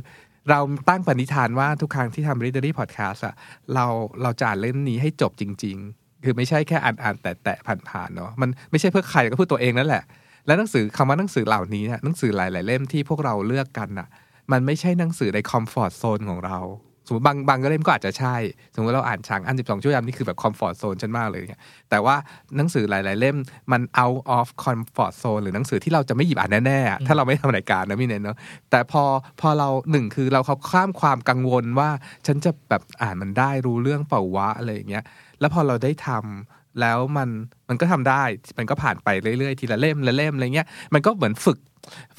[0.50, 3.36] เราตั้งปณิธานว่าทุกครั้งที่ทำ Readery Podcast อะ
[3.74, 3.86] เรา
[4.22, 7.53] เราจะอ่านเล่มนี้ให้จบจริงๆ คือไม่ใช่แค่อ่านอ่านแต่แต่
[7.89, 10.03] ผ่านๆเนาะมันไม่ใช่เพื่อใครก็เพื่อตัวเองนั่นแหละ
[10.47, 14.07] แล้วหนังสือคำว่าหนังสือเหล่านี้เนี่ยหนังสือหลาย ๆ เล่มที่พวกเราเลือกกันอะ
[14.51, 16.59] มันไม่ใช่หนังสือในคอมฟอร์ทโซนของเรา
[17.05, 18.36] สมมติบางบางเล่มก็อาจจะใช่
[18.76, 22.15] สมมติเราอ่านฉางอันสิบสองชั่วโมงนี่คือแบบคอมฟอร์ z โซนฉันมากเลยเนี่ยแต่ว่า
[22.57, 23.38] หนังสือหลาย ๆ เล่ม
[23.72, 28.38] มัน out of comfort zone หรือหนังสือที่เราจะไม่หยิบอ่านแน่ๆอะถ้าเราไม่ทำรายการนะพี่เนนเนาะ
[28.72, 29.03] แต่พอ
[29.41, 31.89] พอเราหนึ่งคือเราเขาข้ามความกังวลว่า
[32.28, 35.03] ฉันจะแบบอ่านมันได้รู้เรื่องเปล่าวะอะไรอย่างเงี้ย
[35.40, 37.30] แล้วพอเราได้ทำแล้วมัน
[37.70, 38.24] มันก็ทำได้
[38.58, 39.08] มันก็ผ่านไป
[39.40, 41.60] เรื่อยๆ ทีละเล่มละเล่มอะไรเงี้ยมันก็เหมือนฝึก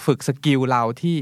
[0.05, 1.17] ฝึก skill เราที่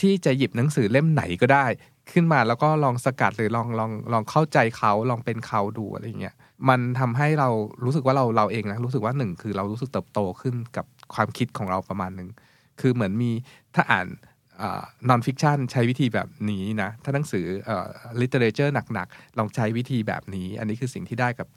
[0.00, 1.66] ที่จะหยิบหนังสือเล่มไหนก็ได้
[2.12, 6.34] ขึ้นมาแล้วก็ลองสกัดหรือลองลองลองเข้าใจเขาลองเป็นเขาดูอะไรเงี้ย
[6.68, 7.48] มันทำให้เรา
[7.84, 12.28] รู้สึกว่าเราเราเองนะรู้สึกว่าหนึ่งคือเรารู้สึกเติบโตขึ้นกับความคิดของเราประมาณหนึ่ง
[12.80, 13.30] คือเหมือนมี
[13.74, 14.06] ถ้าอ่าน
[15.08, 17.44] non-fiction ใช้วิธีแบบนี้นะ ถ้าหนังสือ
[18.20, 21.48] ลิเทเรเจอร์หนักๆ ลองใช้วิธีแบบนี้ อันนี้คือสิ่งที่ได้กับ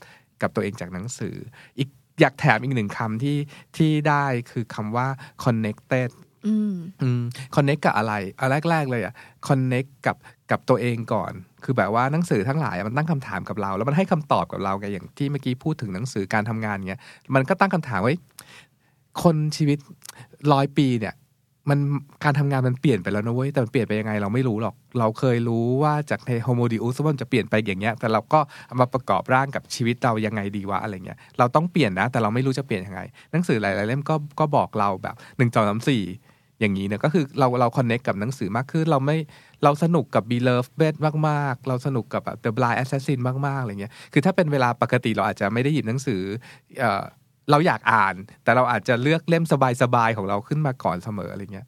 [0.41, 1.35] กับตัวเองจากหนังสือ
[1.77, 1.89] อีก
[2.21, 3.37] อยากแถมอีกหนึ่งคำที่
[3.77, 5.07] ที่ได้คือคำว่า
[5.43, 6.09] connected
[6.47, 7.21] อืมอืม
[7.55, 9.13] คอนเน็กกับอะไรอันแรก ๆ เลยอะ
[9.47, 10.17] คอนเน็กกับ
[10.51, 11.33] กับตัวเองก่อน
[11.63, 17.01] คือแบบว่าหนังสือทั้งหลายอะมันตั้งคำถามกับเรา แล้วมันให้คำตอบกับเราไงอย่างที่เมื่อกี้พูดถึงหนังสือการทำงานเงี้ย
[17.35, 18.13] มันก็ตั้งคำถามว่า
[19.23, 19.79] คนชีวิต
[20.53, 21.15] ร้อยปีเนี่ย
[21.69, 21.79] มัน
[22.23, 33.01] การทำงานมันเปลี่ยนไปแล้วนะเว้ยแต่มันเปลี่ยนไปยังไงเราไม่รู้หรอก เราเคยรู้ว่าจากในโฮโมดิอุสมันจะเปลี่ยนไปอย่างเงี้ย แต่เราก็เอามาประกอบร่างกับชีวิตเรายังไงดีวะอะไรเงี้ยเราต้องเปลี่ยนนะ แต่เราไม่รู้จะเปลี่ยนยังไง
[33.31, 36.03] หนังสือหลายๆเล่มก็ก็บอกเราแบบหนึ่งสองสามสี่
[36.61, 39.17] อย่างนี้เนี่ยก็คือเราเราคอนเน็กกับหนังสือมากขึ้นเราไม่
[39.63, 40.95] เราสนุกกับ Beloved Bed
[41.27, 46.21] มาก ๆ เราสนุกกับแบบ The Blind Assassin มาก ๆ อะไรเงี้ย คือถ้าเป็นเวลาปกติเราอาจจะไม่ได้หยิบหนังสือ
[47.51, 49.43] เราอยากอ่าน แต่เราอาจจะเลือกเล่ม
[49.81, 51.67] สบายๆของเราขึ้นมาก่อนเสมออะไรเงี้ย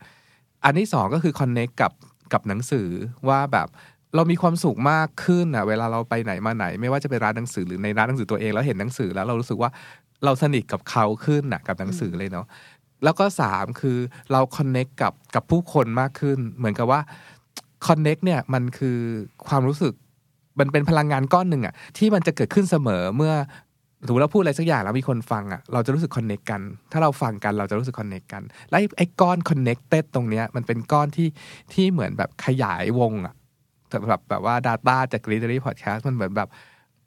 [0.63, 1.93] อันที่สองก็คือคอนเน็กกับ
[2.33, 2.87] กับหนังสือ
[3.29, 3.67] ว่าแบบ
[4.15, 9.71] เรามีความสุขมากขึ้นอะเวลาเราไปไหนมาไหน ไม่ว่าจะไปร้านหนังสือหรือในร้านหนังสือตัวเองแล้วเห็นหนังสือแล้วเรารู้สึกว่า
[10.25, 12.45] เราสนิทกับเขาขึ้นน่ะกับหนังสือเลยเนาะ
[13.03, 13.97] แล้วก็สามคือ
[14.31, 17.01] เราคอนเน็กกับกับผู้คนมากขึ้น เหมือนกับว่า
[17.87, 18.97] คอนเน็กเนี่ยมันคือ
[19.47, 19.93] ความรู้สึก
[20.59, 23.33] มันเป็นพลังงานก้อนหนึ่งอะที่มันจะเกิดขึ้นเสมอเมื่อ
[24.07, 31.27] ถือเราพูดอะไรสักอย่างแล้วมีคนฟังอะเราจะรู้สึก connect กัน ถ้าเราฟังกันเราจะรู้สึก connect กันและไอ้ก้อน connected ตรงเนี้ยมันเป็นก้อนที่
[31.73, 33.35] ที่เหมือนแบบขยายวงอะ
[34.07, 36.49] แบบแบบว่า Data จาก Readery Podcast มันเหมือนแบบ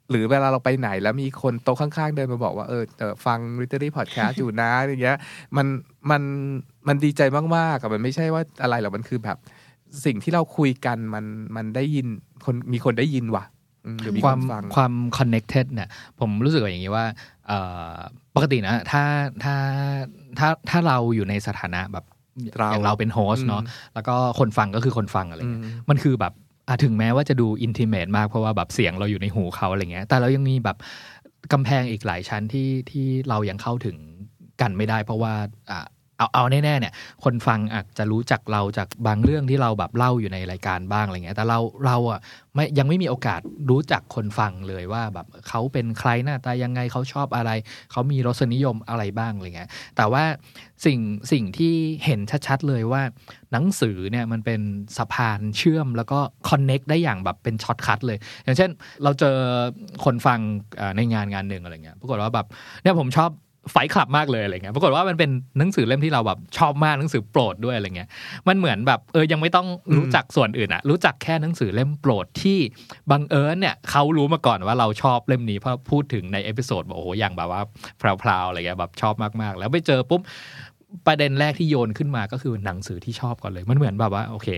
[0.09, 2.83] หรือเวลาเราไปไหนแล้วมีคนโต๊ะข้างๆ เดินมาบอกว่าเออ
[3.25, 5.17] ฟัง Readery Podcast อยู่นะอย่างเงี้ย
[5.57, 5.67] มัน
[6.11, 6.21] มัน
[6.87, 7.21] มันดีใจ
[7.55, 9.37] มากๆอะมันไม่ใช่ว่าอะไรหรอกมันคือแบบ
[10.05, 11.25] สิ่งที่เราคุยกันมัน
[11.55, 12.07] มันได้ยิน
[12.45, 13.43] คนมีคนได้ยินว่ะ
[14.01, 17.05] คคาววามมฟังความ connected เนี่ยผมรู้สึกว่าอย่างนี้ว่า
[17.47, 17.59] เอ่
[17.93, 17.95] อ
[18.35, 19.03] ปกตินะถ้า
[19.43, 19.55] ถ้า
[20.39, 22.05] ถ้าถ้าเราอยู่ในสถานะแบบ
[22.57, 23.63] เราอย่างเราเป็นโฮสต์เนาะ
[23.93, 26.33] แล้วก็คนฟังก็คือคนฟังอะไรอืเงี้ยมมันคือแบบ
[26.67, 30.77] อะถึงแม้ว่าจะดูอินทิเมตมากเพราะว่าแบบเสียงเราอยู่ในหูเขาอะไรเงี้ย แต่เรายังมีแบบ
[31.53, 33.97] กำแพงอีกหลายชั้นที่ที่เรายังเข้าถึง
[34.61, 35.33] กันไม่ได้ เพราะว่า
[35.71, 35.85] อะ
[36.17, 36.93] เอาเอาแน่ๆเนี่ย
[37.23, 42.19] คนฟังอาจจะรู้จักเราจากบางเรื่องที่เราแบบเล่าอยู่ในรายการบ้างอะไรเงี้ยแต่เราเราอะ
[42.55, 47.51] ไม่ยังไม่มีโอกาสรู้จักคนฟังเลยว่าแบบเขาเป็นใครหน้าตายังไงเขาชอบอะไร
[47.91, 50.23] เขามีรสนิยมอะไรบ้างอะไรเงี้ยแต่ว่า
[50.85, 50.99] สิ่ง
[51.31, 51.73] สิ่งที่
[52.05, 53.01] เห็นชัดๆเลยว่า
[53.51, 54.61] หนังสือเนี่ยมันเป็น
[54.97, 58.69] สะพานเชื่อมแล้วก็ connect ได้อย่างแบบเป็น shortcut เลย อย่างเช่น
[59.03, 59.37] เราเจอ
[60.05, 60.39] คนฟัง
[60.95, 62.47] ในงานงานหนึ่งอะไรเงี้ยปรากฏว่าแบบ
[62.83, 63.31] เนี่ยผมชอบ
[63.71, 68.09] Fight Club มากเลยอะไรเงี้ยปรากฏว่ามันเป็นหนังสือเล่มที่เราแบบชอบมากหนังสือโปรดด้วยอะไรเงี้ย
[68.47, 72.59] มันเหมือนแบบเออยังไม่ต้องรู้จักส่วนอื่นอะรู้จักแค่หนังสือเล่มโปรดที่
[73.11, 77.61] บังเอิญเนี่ยเขารู้มาก่อนว่าเราชอบเล่มนี้เพราะพูดถึงใน episode บอกโอ้โหอย่างแบบว่า
[78.23, 80.21] proud ๆอะไรเงี้ยแบบชอบมากๆ แล้วไปเจอปุ๊บ
[81.07, 84.49] ประเด็นแรกที่โยนขึ้นมาก็คือหนังสือที่ชอบก่อนเลย มันเหมือนแบบว่าโอเค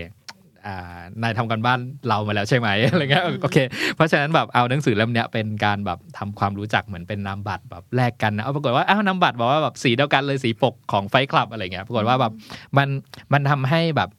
[1.22, 3.58] นายทำการบ้านเรามาแล้วใช่ไหมอะไรเงี้ยโอเค
[3.96, 12.32] เพราะฉะนั้นแบบเอาหนังสือเล่มเนี้ยเป็นการแบบทำความรู้จักเหมือนเป็นนามบัตรแบบแลกกันนะเอาปรากฏว่าอ้าวนามบัตรบอกว่าแบบสีเดียวกันเลยสีปกของ Fight Club อะไรเงี้ยปรากฏว่าแบบ
[12.76, 12.88] มัน
[13.32, 14.10] มันทำให้แบบ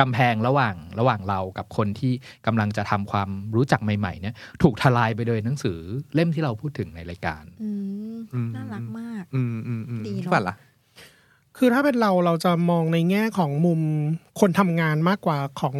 [0.00, 2.12] กำแพงระหว่างระหว่างเรากับคนที่
[2.46, 5.78] กำลังจะทำความรู้จักใหม่ๆเนี่ยถูกทลายไปโดยหนังสือ
[6.14, 7.70] เล่มที่เราพูดถึงในรายการอื
[8.14, 10.56] มอืมน่ารักมากอืมอืมอืมดีเนอะพี่ฝันล่ะ
[11.64, 13.80] คือถ้าเป็นเราเราจะมองในแง่ของมุม
[14.40, 15.76] คนทำงานมากกว่าของ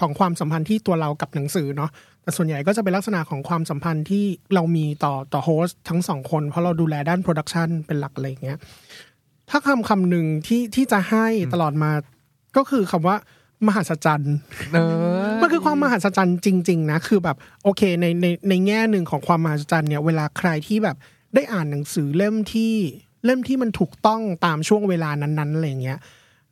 [0.00, 1.90] ของความสัมพันธ์ที่ตัวเรากับหนังสือเนาะ
[2.22, 4.24] แต่ส่วนใหญ่ก็จะเป็นลักษณะของความสัมพันธ์ที่
[4.54, 8.58] เรามีต่อต่อ host ทั้งสองคน เพราะเราดูแลด้าน production เป็นหลักอะไรอย่างเงี้ย
[9.50, 11.90] ถ้าคำคำหนึ่งที่ที่จะให้ตลอดมา
[12.56, 13.16] ก็คือคำว่า
[13.66, 14.34] มหัศจรรย์
[14.72, 14.78] เอ
[15.32, 20.96] อมันคือความมหัศจรรย์จริง ๆ นะ คือแบบโอเคในในในแง่หนึ่งของความมหัศจรรย์เนี่ยเวลาใครที่แบบ
[21.34, 22.74] ได้อ่านหนังสือเล่มที่
[23.26, 26.00] เล่มที่มันถูกต้องตามช่วงเวลานั้นๆอะไรอย่างเงี้ย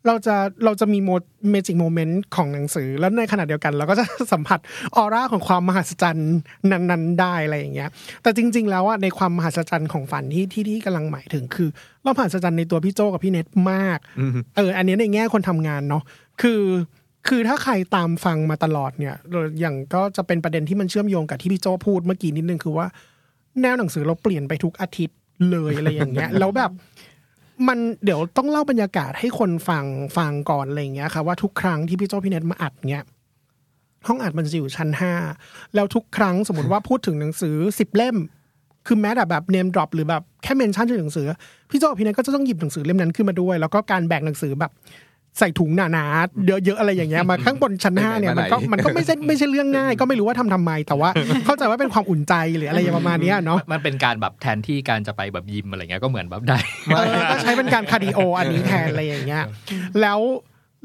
[0.09, 1.11] เราจะเราจะมีโม
[1.51, 4.59] magic moment ของหนังสือ แล้วในขณะเดียวกัน เราก็จะสัมผัส
[4.97, 6.33] ออร่าของความมหัศจรรย์
[6.71, 7.89] นั้น ๆ ได้อะไรอย่างเงี้ย
[8.23, 11.69] แต่จริง ๆ แล้วอะในความมหัศจรรย์ของฝันที่ที่ที่กำลังหมายถึงคือ
[12.03, 13.99] เรามหัศจรรย์ในตัวพี่โจกับพี่เน็ตมาก
[14.57, 16.03] เอออันนี้ในแง่คนทำงานเนาะ
[16.43, 16.63] คือ
[17.29, 19.15] คือถ้าใครตามฟังมาตลอดเนี่ย
[19.61, 22.87] อย่างก็จะเป็นประเด็นที่มันเชื่อมโยงกับที่พี่โจพูดเมื่อกี้นิดนึงคือว่า
[23.63, 25.17] แนวหนังสือเราเปลี่ยนไปทุกอาทิตย์
[25.51, 26.71] เลยอะไรอย่างเงี้ยแล้วแบบ
[27.69, 29.85] มันเดี๋ยวต้องเล่าบรรยากาศให้คนฟัง
[30.17, 33.05] ฟังก่อนอะไรอย่างเงี้ยค่ะว่าทุกครั้งที่พี่โจพี่เน็ตมาอัดเนี้ย
[34.07, 35.13] ห้องอัดมันจะอยู่ชั้นห้า
[35.75, 38.17] แล้วทุกครั้งสมมติว่าพูดถึงหนังสือสิบเล่ม
[38.87, 41.27] คือแม้แต่แบบ name drop หรือแบบแค่ mention ชื่อหนังสือ
[41.71, 44.71] พี่โจ้พี่เน็ตก็จะต้องหยิบหนังสือเล่มนั้นขึ้นมาด้วย แล้วก็การแบกหนังสือแบบ
[45.39, 51.11] ใส่ถุงหนาๆเยอะๆอะไรอย่างเงี้ยมาข้างบนชั้นห้าเนี่ยมันก็มันก็ไม่ใช่ไม่ใช่เรื่องง่าย ก็ไม่รู้ว่าทำทำไม แต่ว่า
[51.47, 59.45] เข้าใจว่าเป็นความอุ่นใจหรืออะไรอย่างประมาณเนี้ยเนาะมันเป็นการแบบแทนที่การจะไปแบบยิมอะไรเงี้ยก็เหมือนแบบได้เออก็ใช้เป็นการ cardio อันนี้แทนอะไรอย่างเงี้ย
[60.01, 60.21] แล้ว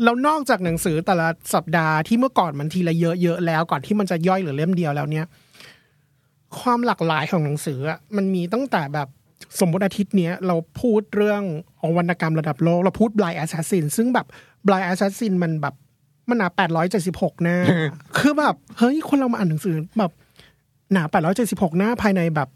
[0.03, 5.25] แล้วนอกจากหนังสือแต่ละสัปดาห์ที่เมื่อก่อนมันทีละเยอะๆแล้วก่อนที่มันจะย่อยเหลือเล่มเดียวแล้วเนี่ย
[6.59, 9.07] ความหลากหลายของหนังสืออะมันมีตั้งแต่แบบ
[9.59, 11.43] สมมติอาทิตย์เนี้ยเราพูดเรื่อง
[11.79, 14.25] ของวรรณกรรมระดับโลก เราพูด Blind Assassin ซึ่งแบบ
[14.65, 15.75] Blind Assassin มันแบบ
[16.29, 17.57] มันหนาแปดร้อยเจ็ดสิบหกหน้า
[18.17, 20.11] คือแบบ เฮ้ย คนเรามาอ่านหนังสือแบบ
[20.93, 22.49] หนาแปดร้อยเจ็ดสิบหกหน้าภายในแบบ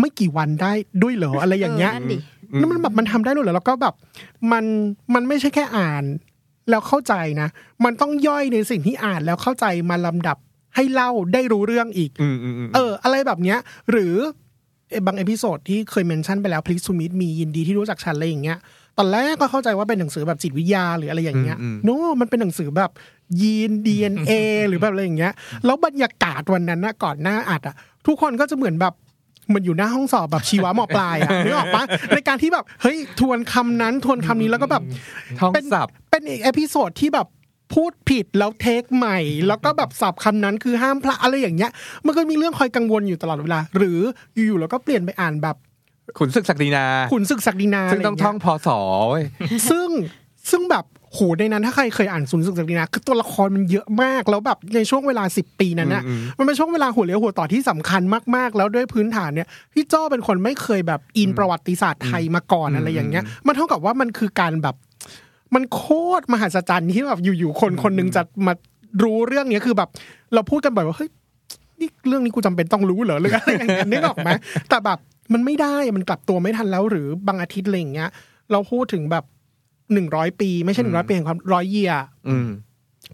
[0.00, 2.16] ไม่กี่วันได้ด้วยเหรออะไรอย่างเงี้ยเออนั่นดิ
[2.60, 3.94] นั่นมันแบบมันทำได้ด้วยเหรอแล้วก็แบบ
[4.52, 4.64] มัน
[5.14, 6.04] มันไม่ใช่แค่อ่าน
[6.70, 7.48] แล้วเข้าใจนะ
[7.84, 10.36] มันต้องย่อยในสิ่งที่อ่านแล้วเข้าใจมาลำดับ
[10.76, 13.58] ให้เล่าได้รู้เรื่องอีกอืมอืมอืมเออ อะไรแบบเนี้ย
[13.90, 14.49] หรือเอ่อ
[15.06, 18.58] บาง episode ที่เคย mention ไปแล้วพลิกซูมิ t มียินดีที่รู้จักฉันอะไรอย่างเงี้ย
[18.98, 22.90] ตอนแรกก็เข้าใจว่าเป็นหนังสือแบบจิตวิทยาหรืออะไรอย่างเงี้ย no มันเป็นหนังสือแบบ
[23.40, 24.32] ยีน DNA
[24.68, 25.32] หรือแบบอะไรอย่างเงี้ย
[25.64, 27.74] แล้วบรรยากาศวันนั้นนะก่อนหน้าอัดอะ
[28.06, 28.94] ทุกคนก็จะเหมือนแบบ
[29.48, 31.84] เหมันอยู่หน้าห้องสอบแบบชีวะมอปลายอะนึกออกปะ
[32.14, 34.82] ในการที่แบบเฮ้ยทวนคำนั้นทวนคำนี้แล้วก็แบบ
[35.38, 37.26] ท่องเป็นศัพท์เป็นอีก episode ที่แบบ
[37.74, 39.18] พูดผิดแล้ว take ใหม่
[39.48, 41.70] แล้วก็แบบศัพท์คำนั้นคือห้ามพลาดอะไรอย่างเงี้ย
[42.06, 44.00] มันก็มีเรื่องคอยกังวลอยู่ตลอดเวลา หรือ
[44.34, 45.56] อยู่ๆแล้วก็เปลี่ยนไปอ่านแบบ
[46.18, 48.68] ขุนศึกศักดินา ขุนศึกศักดินา ซึ่งต้องท่องพศ
[49.08, 49.24] เว้ย
[49.70, 49.88] ซึ่ง
[50.50, 58.02] ซึ่งแบบโหในนั้นถ้าใครเคยอ่านขุนศึกศักดินาคือตัวละครมันเยอะมากแล้วแบบในช่วงเวลาสิบปีนั้นน่ะอืมมันเป็นช่วงเวลาหัวเลี้ยวหัวต่อที่สำคัญ
[58.36, 64.76] มากๆ แล้วด้วยพื้นฐานเนี่ยพี่จ้อเป็นคนไม่เคยแบบอินประวัติศาสตร์ไทยมาก่อนอะไรอย่างเงี้ย มันเท่ากับว่ามันคือการแบบ
[65.54, 65.84] มันโค
[66.20, 68.52] ตรมหัศจรรย์ที่แบบอยู่ๆคนคนหนึงจะมา
[69.02, 69.88] รู้เรื่องเนี้ยคือแบบ
[70.34, 71.10] เราพูดกันบ่อยว่าเฮ้ย
[71.80, 74.30] นี่เรื่องนี้กูจำเป็นต้องรู้เหรอหรืออะไรอย่างเงี้ยนึกออกไหม
[74.68, 74.98] แต่แบบ
[75.32, 78.10] มันไม่ได้มันกลับตัวไม่ทันแล้ว หรือบางอาทิตย์อะไรอย่างเงี้ย
[78.52, 79.24] เราพูดถึงแบบ
[79.92, 81.92] หนึ่งร้อยปี ไม่ใช่หนึ่งร้อยปีแห่งความร้อยเยีย
[82.28, 82.48] อืม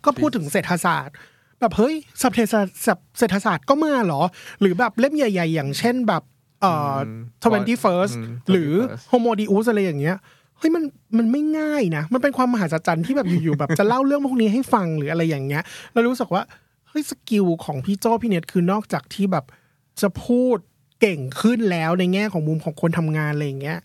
[0.04, 1.14] ก็พูดถึงเศรษฐศาสตร์
[1.60, 4.22] แบบเฮ้ยศัพท์เศรษฐศาสตร์ศัพท์เศรษฐศาสตร์ก็มาเหรอ
[4.60, 6.22] หรือแบบเล่มใหญ่ ๆ อย่างเช่นแบบ
[6.60, 10.16] เอ่ออืม twenty-first อืมหรือ 21st Homo Deus อะไรอย่างเงี้ย
[10.58, 10.82] เฮ้ยมัน
[11.18, 16.42] มันไม่ง่ายนะ มันเป็นความมหัศจรรย์ที่แบบอยู่ๆแบบจะเล่าเรื่องพวกนี้ให้ฟังหรืออะไรอย่างเงี้ยแล้วรู้สึกว่า
[16.88, 19.44] เฮ้ย skill ของพี่โจ้พี่เน็ตคือนอกจากที่แบบ
[20.00, 20.58] จะพูด
[21.00, 23.78] เก่งขึ้นแล้วในแง่ของมุมของคนทำงานอะไรอย่างเงี้ย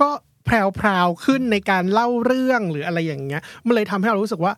[0.00, 0.10] ก็
[0.44, 4.52] แพรวๆขึ้นในการเล่าเรื่องหรืออะไรอย่างเงี้ย มันเลยทำให้เรารู้สึกว่า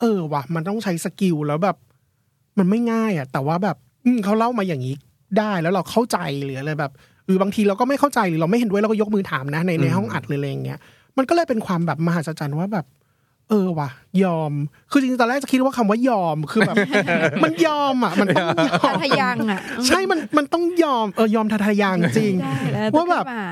[0.00, 1.76] เออว่ะมันต้องใช้สกิลแล้วแบบ
[2.58, 3.76] มันไม่ง่ายอะ แต่ว่าแบบ
[4.24, 4.94] เขาเล่ามาอย่างนี้
[5.38, 6.92] ได้แล้วเราเข้าใจหรืออะไรแบบ
[7.30, 10.78] รือบางทีเราก็ไม่เข้าใจหรือเราไม่เห็นด้วยเราก็ยกมือถามนะในในห้องอัดเลยอะไรอย่างเงี้ย
[11.16, 12.86] มันก็เลยเป็นความแบบมหัศจรรย์ว่าแบบ
[13.48, 13.90] เออว่ะ
[14.24, 14.52] ยอม
[14.90, 16.76] คือจริงๆตอนแรกจะคิดว่าคำว่ายอมคือแบบ
[17.44, 23.48] มันยอมอะ มันต้องยอทามทะยังอะใช่มันมันต้องยอมเออยอมทาทะยางจริงได้แล้วว่าแบบขึ้นมา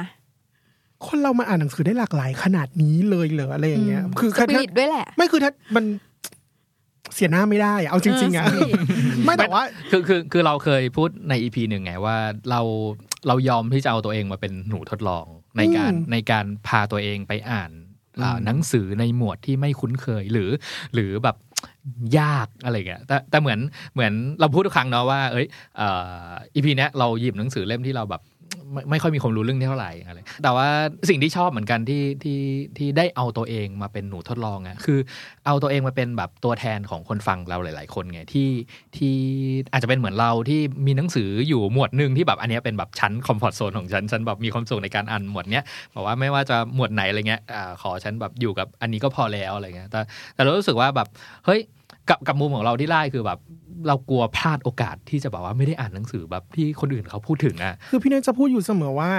[1.06, 5.84] คนเรามาอ่านหนังสือได้หลากหลายขนาดนี้เลยเหรออะไรอย่างเงี้ย คือสถ้าปิริตด้วยแหละ ไม่คือถ้ามัน
[7.14, 8.70] เสียหน้าไม่ได้อะเอาจริงๆอะเออ
[9.28, 12.16] ไม่แต่ว่าคือคือคือเราเคยพูดในอีพีหนึ่งไงว่า
[12.50, 12.60] เรา
[13.28, 15.26] เรายอมที่จะเอาตัวเองมาเป็นหนูทดลอง
[15.58, 17.70] ในการอืมในการพาตัวเองไปอ่าน
[18.22, 20.50] อ่าอืมหนังสือในหมวดที่ไม่คุ้นเคยหรือ
[20.94, 21.36] หรือแบบ
[22.18, 23.58] ยากอะไรเงี้ยแต่แต่เหมือน
[23.94, 25.46] เหมือนเราพูดทุกครั้งเนาะว่า เอ้ย
[25.82, 28.22] อีพีเนี้ยเราหยิบหนังสือเล่มที่เราแบบ
[28.72, 30.68] ไม่ไม่ค่อยมีความรู้เรื่องนี้เท่าไหร่อะไร แต่ว่า
[31.08, 32.40] สิ่งที่ชอบเหมือนกันที่ที่
[32.78, 34.98] ที่ได้เอาตัวเองมาเป็นหนูทดลองอะคือ
[35.46, 38.50] เอาตัวเองมาเป็นแบบตัวแทนของคนฟังเราหลาย ๆ คนไงที่
[38.96, 39.14] ที่
[39.72, 50.00] อาจจะเป็นเหมือนเราที่มีหนังสืออยู่หมวดหนึ่งที่แบบอันนี้เป็นแบบชั้นคอมฟอร์ทโซนของฉันฉันแบบมีความสุขในการอ่านหมวดเนี้ยบอกว่าไม่ว่าจะหมวดไหนอะไรเงี้ยอ่าขอฉันแบบอยู่กับอันนี้ก็พอแล้วอะไรเงี้ยแต่
[50.34, 51.08] แต่เรารู้สึกว่าแบบ
[51.46, 51.60] เฮ้ย
[52.08, 53.38] กับกับมุมของเราที่ได้คือแบบ
[53.86, 59.10] เรากลัวพลาดโอกาสที่จะแบบว่าไม่ได้อ่านหนังสือแบบที่คนอื่นเขาพูดถึงอะคือพี่เนยจะพูดอยู่เสมอว่า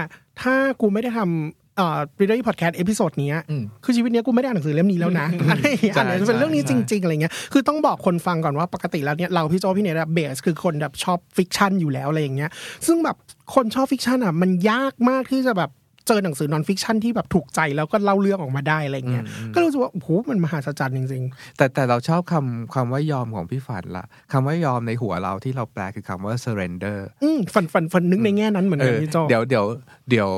[0.42, 12.50] ถ้ากูไม่ได้ทำเอ่อ Readery Podcast episode นี้ยอืมคือชีวิตเนี้ยกูไม่ได้อ่านหนังสือเล่มนี้แล้วนะอะไรอย่างเงี้ยใช่อ่านจะเป็นเรื่องนี้ใช่จริง ๆ อะไรเงี้ยคือต้องบอกคนฟังก่อนว่าปกติแล้วเนี่ยเราพี่โจพี่เนยเบสคือคนแบบชอบ fiction อยู่แล้วอะไรอย่างเงี้ย
[12.86, 13.16] ซึ่งแบบ
[13.56, 15.70] คนชอบ fiction อะมันยากมากที่จะแบบ
[16.10, 21.24] เจอหนังสือ non-fiction ที่แบบถูกใจแล้วก็เล่าเรื่องออกมาได้อะไรเงี้ยก็รู้สึกว่าโอ้โหมันมหัศจรรย์จริง
[21.58, 29.66] แต่แต่เราชอบคำคำว่ายอมของพี่ฝันละคำว่ายอมในหัวเราที่เราแปลคือคำว่า surrender ๆอืมฝันฝันฝันนึกในแง่นั้นเหมือนเอกันอพี่โจเดี๋ยวเดี๋ยว
[30.10, 30.30] เดี๋ยว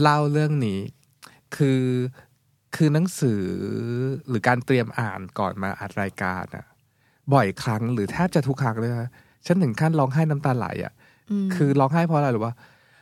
[0.00, 0.80] เล่าเรื่องนี้
[1.56, 1.82] คือ
[2.76, 3.42] คือหนังสือ
[4.28, 6.64] หรือการเตรียมอ่านก่อนมาอัดรายการอะ
[7.34, 9.10] บ่อยครั้งหรือแทบจะทุกครั้งเลยนะ
[9.46, 10.92] ฉันถึงขั้นร้องไห้น้ำตาไหลอะ
[11.46, 12.52] มคือร้องไห้เพราะอะไรหรือว่า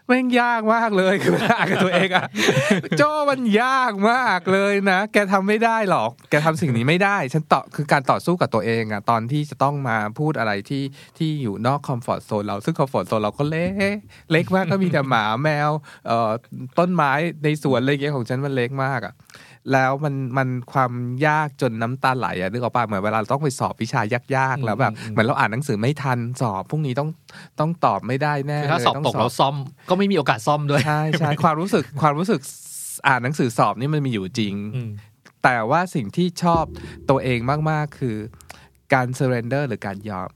[0.09, 2.25] แม่งยากมากเลยคือเวลาอ่านกับตัวเองอะ
[2.99, 10.83] โจ้มันยากมากเลยนะ แกทำไม่ได้หรอก แกทำสิ่งนี้ไม่ได้ ฉันต่อคือการต่อสู้กับตัวเองอะตอนที่จะต้องมาพูดอะไรที่
[11.19, 13.97] ที่อยู่นอกคอมฟอร์ทโซนเราซึ่งคอมฟอร์ทโซนเราก็เล็ก
[14.33, 15.71] เล็กมากก็มีแต่หมาแมว
[16.07, 16.31] เอ่อ
[16.79, 17.13] ต้นไม้
[17.45, 19.15] ในสวนอะไรเงี้ยของฉันมันเล็กมากอะ
[19.73, 20.93] แล้วมันมันความ
[21.27, 24.01] ยากจนน้ำตาไหลอะนึกออกป่ะเหมือนเวลาเราต้องไปสอบวิชา
[24.37, 27.09] ยากๆแล้วแบบอืมเหมือนเราอ่านหนังสือไม่ทันสอบพรุ่งนี้ต้อง
[27.61, 29.57] ต้องตอบไม่ได้แน่คือถ้าเลยสอบต้งตกแล้วซ่อม
[29.91, 32.41] ก็ไม่มีโอกาสซ่อมด้วยใช่ใช่ความรู้สึกความรู้สึก
[33.09, 34.91] อ่านหนังสือสอบนี่มันมีอยู่จริงอืม
[35.45, 36.65] แต่ว่าสิ่งที่ชอบ
[37.11, 37.39] ตัวเอง
[37.71, 38.17] มากๆคือ
[38.95, 40.31] การ surrender หรือการยอม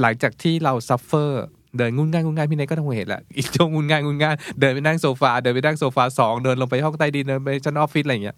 [0.00, 1.32] หลังจากที่เรา suffer
[1.78, 8.36] เดินงุนง่ายงุนง่ายพี่เนยก็ต้องเห็นแหละอีกช่วงงุนง่ายงุนง่ายเดินไปนั่งโซฟาเดินไปนั่งโซฟาสองเดินลงไปห้องใต้ดินเดินไปชั้นออฟฟิศอะไรอย่างเงี้ย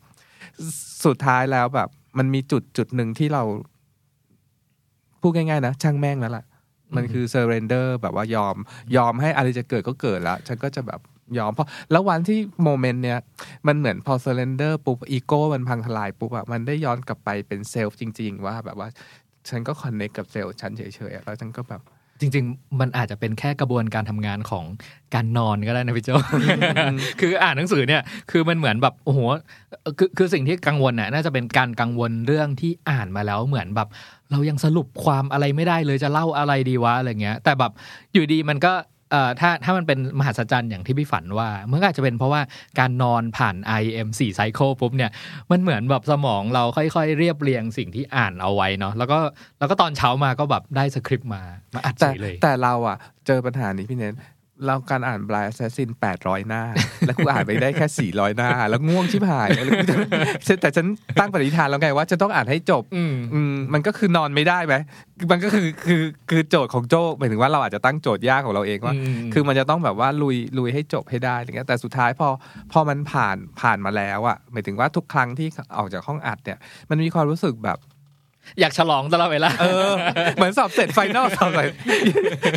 [1.05, 3.43] สุดท้ายแล้วแบบ มันมีจุดจุดหนึ่งที่เรา
[5.20, 6.45] พูดง่ายๆนะช่างแม่งแล้วล่ะ
[6.97, 8.57] มันคือ surrender แบบว่ายอม
[8.97, 11.01] ยอมให้อะไรจะเกิดก็เกิดแล้ว ฉันก็จะแบบ
[11.39, 13.18] ยอมเพราะแล้ววันที่โมเมนต์เนี้ย
[13.66, 18.89] มันเหมือนพอ surrender ปุ๊บอีโก้มันพังทลายปุ๊บอะมันได้ย้อนกลับไปเป็นเซลฟ์จริง ๆ ว่าแบบว่า
[19.49, 21.82] ฉันก็คอนเน c t กับเซลล์ฉันเฉยๆอะแล้วฉันก็แบบ
[22.21, 24.64] จริง ๆ มันอาจจะเป็นแค่กระบวนการทำงานของ
[25.14, 26.11] การนอนก็ได้นะพี่โจ
[27.21, 29.21] คืออ่านหนังสือเนี่ย คือมันเหมือนแบบโอ้โห
[29.99, 33.89] คือคือสิ่งที่กังวลน่ะน่าจะเป็นการกังวลเรื่องที่อ่านมาแล้วเหมือนแบบ
[34.31, 37.73] เรายังสรุปความอะไรไม่ได้เลยจะเล่าอะไรดีวะอะไรเงี้ย แต่แบบ
[38.12, 38.73] อยู่ดีมันก็
[39.11, 42.41] เอ่อถ้าถ้ามันเป็นมหัศจรรย์อย่างที่พี่ฝันว่ามันก็อาจจะเป็นเพราะว่า
[42.79, 45.11] การนอนผ่าน IM 4 cycle ปุ๊บเนี่ย
[45.51, 49.19] มันเหมือนแบบสมองเราค่อยๆ เรียบเรียงสิ่งที่อ่านเอาไว้เนาะแล้วก็
[49.59, 51.43] แล้วก็ตอนเช้ามาก็แบบได้สคริปต์มา
[51.75, 52.97] มาอัดใส่เลย แต่เราอะ
[53.27, 54.15] เจอปัญหานี้พี่เน้น
[54.65, 56.63] เราการอ่านบลายแซซินแปดร้อยหน้า
[57.07, 60.87] แล้วกูอ่านไปได้แค่สี่ร้อยหน้า แล้วง่วงชิบหายแล้วกูจะแต่ฉัน
[61.21, 64.75] ตั้งปณิธานแล้วไงว่าจะต้องอ่านให้จบ อืมอืมมันก็คือนอนไม่ได้ไหม
[65.31, 72.29] มันก็คือคือคือโจทย์ของโจ้หมายถึงว่าเราอาจจะตั้งโจทย์ยากของเราเองว่าอืมคือมันจะต้องแบบว่าลุยลุยให้จบให้ได้อะไรเงี้ยแต่สุดท้ายพอ
[72.73, 75.49] พอมันผ่านผ่านมาแล้วอะหมายถึงว่าทุกครั้งที่
[75.79, 76.59] ออกจากห้องอัดเนี่ย
[76.91, 77.79] มันมีความรู้สึกแบบ
[78.61, 79.92] อยากฉลองตลอดเวลาเออ
[80.36, 81.72] เหมือนสอบเสร็จไฟนอลสอบเสร็จ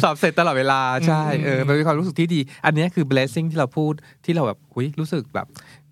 [0.03, 3.93] สอบเสร็จตลอดเวลาใช่เออมันมีความรู้สึกที่ดี อันเนี้ยคือ blessing ที่เราพูด
[4.25, 5.47] ที่เราแบบหุยรู้สึกแบบ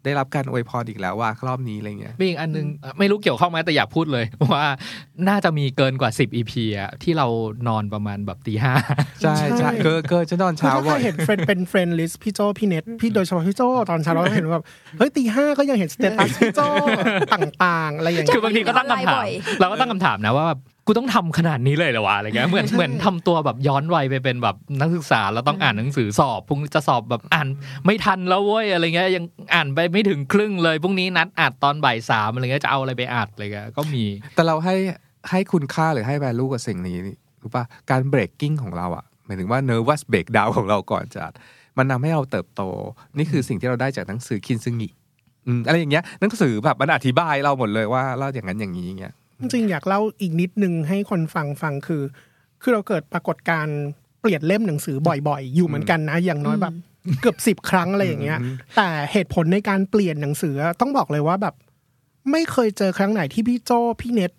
[0.08, 2.66] ได้รับการอวยพรอีกแล้วว่ารอบนี้อะไรเงี้ยมีอีกอันนึง
[3.00, 4.66] ไม่รู้เกี่ยวข้องไหมแต่อยากพูดเลย ว่า
[5.30, 7.28] น่าจะมีเกินกว่า 10 EP อะที่เรา
[7.68, 8.74] นอนประมาณแบบตีห้า
[9.22, 14.66] ใช่ใช่เกินเกินจะนอนคือเช้าถ้าใคบ่รอยเห็นเฟรนเป็นเฟรนลิสพี่โจพี่เน็ตพี่โดยเฉพาะพี่โจตอนเช้าเราก็เห็นว่าแบบ
[14.98, 16.62] เฮ้ยตีห้าก็ยังเห็นสเตตัสพี่โจ
[17.34, 19.30] ต่างๆ อะไรอย่างคืเงี้อยบางทีก็ตั้งคำถามบ่อย
[19.60, 27.48] เราก็ตั้งคำถามนะว่าแบบ กูต้องทำขนาดนี้เลยเหรอวะอะไรเงี้ยเหมือนเหมือนทำตัวแบบย้อนวัยไปเป็นแบบนักศึกษาแล้วต้องอ่านหนังสือสอบพรุ่งจะสอบแบบอ่าน
[27.86, 34.04] ไม่ทันแล้วเว้ยอะไรเงี้ยยังอ่านไปไม่ถึงครึ่งเลยพรุ่งนี้นัดอัดตอนบ่ายสามอะไรเงี้ยจะเอาอะไรไปอัดอะไรเงี้ยก็มี
[34.36, 34.76] แต่เราให้
[35.30, 36.98] ให้คุณค่าหรือให้ value กับสิ่งนี้
[37.42, 41.24] รู้ป่ะการ breaking ของเราอะหมายถึงว่า nervous breakdown ของเราก่อนจะ
[41.78, 42.62] มันทำให้เราเติบโต
[43.18, 44.90] นี่คือสิ่งที่เราได้จากหนังสือคินซึงิ
[45.48, 52.04] อืมอะไรอย่างเงี้ยหนังสือแบบมันอธิบายเราหมดเลยว่าเล่าอย่างนั้นอย่างนี้อย่างเงี้ย จริงๆอยากเล่าอีกนิดนึงให้คนฟังฟังคือ
[52.62, 53.78] คือเราเกิดปรากฏการณ์
[54.22, 56.74] เปลี่ยนเล่มหนังสือบ่อย ๆ อยู่เหมือนกันนะ อย่างน้อยแบบ
[57.22, 58.40] เกือบสิบครั้งอะไรอย่างเงี้ย
[58.76, 61.56] แต่เหตุผลในการเปลี่ยนหนังสือต้องบอกเลยว่าแบบ
[62.32, 63.72] ไม่เคยเจอครั้งไหนที่พี่โจ
[64.02, 64.32] พี่เน็ต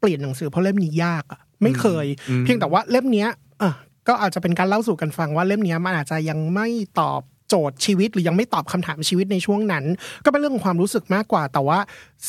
[0.00, 3.28] เปลี่ยนหนังสือเพราะเล่มนี้ยากอะไม่เคยอืมเพียงแต่ว่าเล่มเนี้ย
[3.62, 3.72] อะ
[4.08, 6.68] ก็อาจจะเป็นการเล่าสู่กันฟังว่าเล่มเนี้ยมันอาจจะยังไม่
[7.00, 9.84] ตอบโจทย์ชีวิตหรือยังไม่ตอบคำถามชีวิตในช่วงนั้น
[10.24, 11.78] ก็เป็นเรื่องของความรู้สึกมากกว่า แต่ว่า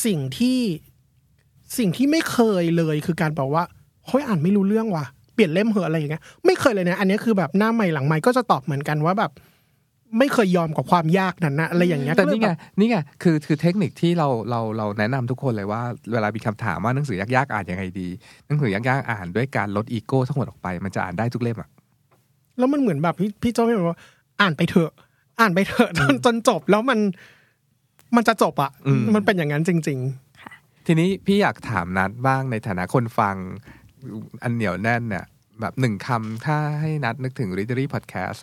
[0.04, 0.58] สิ่งที่
[1.78, 3.64] สิ่งที่ไม่เคยเลยคือการบอกว่า
[4.06, 5.04] เฮ้ยอ่านไม่รู้เรื่องว่ะ
[5.34, 9.32] เปลี่ยนเล่มเหอะอะไรอย่างเงี้ยไม่เคยเลยนะ อันนี้คือแบบหน้าใหม่หลังใหม่ก็จะตอบเหมือนกันว่าแบบ
[10.18, 18.08] ไม่เคยยอมกับความยากนั้นนะอะไรอย่างเงี้ยแต่ก็เลยนี่ไงแบบนี่ไงคือคือเทคนิคที่เราเราเราแนะนำทุกคนเลยว่า เวลามีคำถามว่าหนังสือยากๆอ่านยังไงดี
[18.46, 21.68] หนังสือยากๆอ่านด้วยการลดอีโก้ทั้งหมดออกไป มันจะอ่านได้ทุกเล่มอะ
[22.58, 23.98] แล้วมันเหมือนแบบพี่พี่โจ้พี่บอกว่า
[24.40, 24.90] อ่านไปเถอะ
[25.40, 26.98] อ่านไปเถอะจนจนจบแล้วมัน
[28.16, 30.00] มันจะจบอะอืมมันเป็นอย่างนั้นจริง
[30.86, 33.36] ทีนี้พี่อยากถามนัดบ้างในฐานะคนฟัง
[34.42, 35.24] อันเหนียวแน่นเนี่ย
[35.60, 38.40] แบบหนึ่งคำถ้าให้นัดนึกถึง Readery Podcast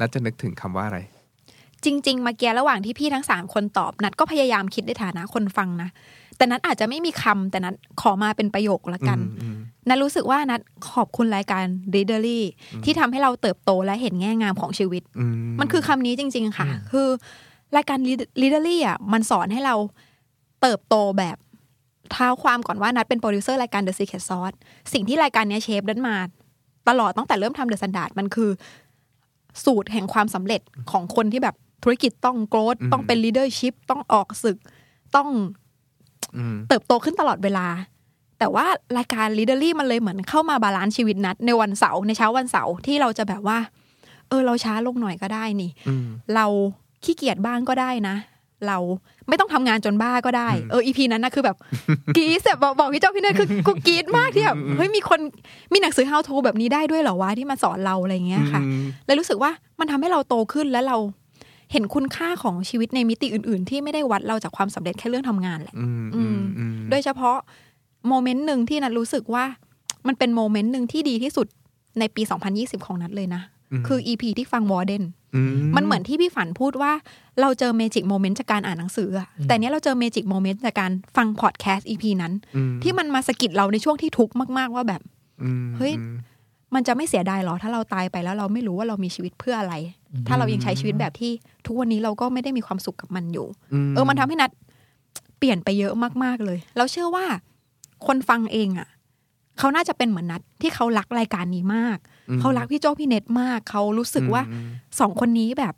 [0.00, 0.98] นัดจะนึกถึงคำว่าอะไร
[1.84, 5.90] จริงๆเมื่อกี้ระหว่างที่พี่ทั้งสามคนตอบ นัดก็พยายามคิดในฐานะคนฟังนะ
[6.36, 9.56] แต่นัดอาจจะไม่มีคำแต่นัดขอมาเป็นประโยคละกันอืม
[9.88, 10.60] นัดรู้สึกว่านัด
[10.92, 11.64] ขอบคุณรายการ
[11.94, 12.40] Readery
[12.84, 15.24] ที่ทำให้เราเติบโตและเห็นแง่งามของชีวิตอื
[15.60, 17.08] มันคือคำนี้จริง ๆ ค่ะ คือ
[17.76, 17.98] รายการ
[18.40, 19.74] Readery อะมันสอนให้เรา
[20.62, 24.56] เติบโตแบบเท้าความก่อนว่านัดเป็นโปรดิวเซอร์รายการ The Secret Sauce
[24.92, 26.16] สิ่งที่รายการเนี้ย shape ดันมา
[26.88, 28.50] ตลอดตั้งแต่เริ่มทำ The Standard มันคือ
[29.64, 34.58] สูตรแห่งความสำเร็จของคนที่แบบธุรกิจต้อง grow ต้องเป็น leadership ต้องออกศึก
[35.16, 35.28] ต้อง
[36.36, 37.66] อืมเติบโตขึ้นตลอดเวลา
[38.38, 38.66] แต่ว่า
[38.98, 43.58] รายการ Readery มันเลยเหมือนเข้ามา balance ชีวิตนัด ในวันเสาร์ในเช้าวันเสาร์ที่เราจะแบบว่า
[44.28, 46.46] เออเราช้าลงหน่อยก็ได้นี่อืมเรา
[47.04, 48.16] ขี้เกียจบ้างก็ได้นะ
[48.66, 48.78] เรา
[49.28, 51.56] ไม่ต้องทำงานจนบ้าก็ได้ เอออีพีนั้นนะคือแบบ
[52.16, 55.20] กรี๊ดแบบบอกบอกพี่เจ้าพี่เนยคือกูกรี๊ดมากที่แบบเฮ้ยมีคน
[55.72, 59.50] มีหนังสือ how to แบบนี้ได้ด้วยเหรอวะที่มาสอนเราอะไรอย่างเงี้ยค่ะอืมเลยรู้สึกว่า
[59.80, 60.96] มันทำให้เราโตขึ้นและเรา
[61.72, 67.36] เห็นคุณค่าของชีวิตในมิติอื่น ๆ ที่ไม่ได้วัดเราจากความสำเร็จแค่เรื่องทำงานแหละอืมอืมอืมโดยเฉพาะ
[68.08, 69.44] โมเมนต์หนึ่งที่นัดรู้สึกว่า
[70.06, 71.46] มันเป็น moment หนึ่งที่ดีที่สุด
[71.98, 72.22] ในปี
[72.54, 73.42] 2020 ของนัดเลยนะ
[73.86, 75.04] คือ EP ที่ฟัง Walden
[75.76, 76.92] มันเหมือนที่พี่ฝันพูดว่า
[77.40, 85.00] เราเจอ magic moment จากการอ่านหนังสืออะแต่เนี้ยเราเจอ magic moment จากการฟังพอดแคสต์ EP นั้นอืมที่มันมาสะกิดเราในช่วงที่ทุกข์มาก ๆ ว่าแบบ
[85.42, 85.92] อืมเฮ้ย
[86.74, 89.74] มันจะไม่เสียดายหรอถ้าเราตายไปแล้วเราไม่รู้ว่าเรามีชีวิตเพื่ออะไร
[90.28, 91.32] ถ้าเรายังใช้ชีวิตแบบที่
[91.66, 93.46] ทุกวันนี้เราก็ไม่ได้มีความสุขกับมันอยู่
[93.94, 94.50] เออมันทำให้นัด
[95.38, 95.94] เปลี่ยนไปเยอะ
[96.24, 97.24] มากๆเลย เราเชื่อว่า
[98.06, 98.88] คนฟังเองอะ
[99.58, 101.98] เขาน่าจะเป็นเหมือนนัดที่เขารักรายการนี้มาก
[102.30, 104.66] อืมเขารักพี่โจ้พี่เน็ตมาก เขารู้สึกว่าอืม
[105.00, 105.74] สองคนนี้แบบ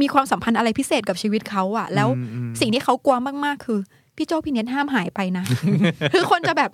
[0.00, 3.78] มีความสัมพันธ์อะไรพิเศษกับชีวิตเขาอะแล้วอืมอืมสิ่งที่เขากลัวมากๆ คือ
[4.16, 5.44] พี่โจ้พี่เน็ตห้ามหายไปนะ
[6.12, 6.70] คือคนจะแบบ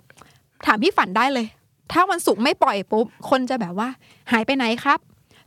[0.65, 1.45] ถามพี่ฝันได้เลย
[1.91, 3.89] ถ้าวันศุกร์ไม่ปล่อยปุ๊บ คนจะแบบว่า
[4.31, 4.99] หายไปไหนครับ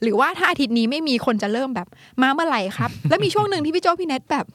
[0.02, 1.88] หรือว่าถ้าอาทิตย์นี้ไม่มีคนจะเริ่มแบบ
[2.22, 4.46] มาเมื่อไหร่ครับ แล้วมีช่วงหนึ่งที่พี่โจ้พี่เน็ตแบบ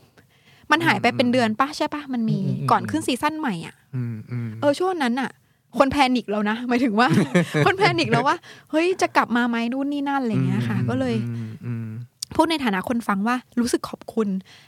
[0.72, 5.30] มันหายไปเป็นเดือนปะใช่ปะมันมีอืมอืมก่อนขึ้น season ใหม่อะอืมอืมเออช่วงนั้นอะ
[5.78, 7.08] คน panic แล้วนะหมายถึงว่า
[7.66, 8.38] คน panic แล้วว่า
[8.72, 11.88] เฮ้ยจะกลับมาไหมนู่นนี่นั่นอะไรเงี้ยค่ะ ก็เลยอืมอืม
[12.36, 14.28] พูดในฐานะคนฟังว่ารู้สึกขอบคุณ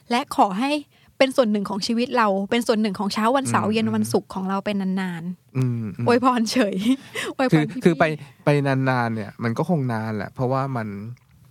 [0.09, 0.71] และขอให้
[1.17, 5.23] เป็นส่วนหนึ่งของชีวิตเรา เป็นส่วนหนึ่งของเช้าวันเสาร์เย็นวันศุกร์ของเราเป็นนาน
[5.57, 6.75] อืมๆอวยพรรเฉย
[7.35, 8.03] อวยพคือรพี่คืไป
[8.45, 10.87] ไปนานๆเนี่ย มันก็คงนานแหละ เพราะว่ามัน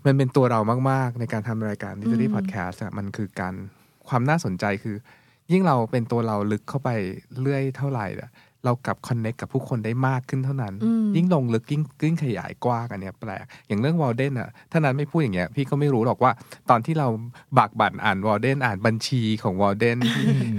[0.06, 3.54] มันเป็นตัวเรามากๆ ในการทำรายการ l i t e r a r y Podcast อะมันคือการ
[4.08, 4.96] ความน่าสนใจคือ
[5.52, 6.90] ยิ่งเราเป็นตัวเราลึกเข้าไป
[7.40, 8.30] เรื่อยเท่าไหร่อะ
[8.64, 16.32] เรากลับคอนเน็กกับผู้คนได้มากขึ้นเท่านั้นอืมยิ่งลงลึกยิ่งยิ่งขยายกว้างอันเนี้ยแปลก อย่างเรื่องวอลเดนอะถ้านั้นไม่พูดอย่างเงี้ยพี่ก็ไม่รู้หรอกว่า
[16.70, 17.08] ตอนที่เรา
[17.58, 19.98] บากบั่นอ่านวอลเดนอ่านบัญชีของวอลเดน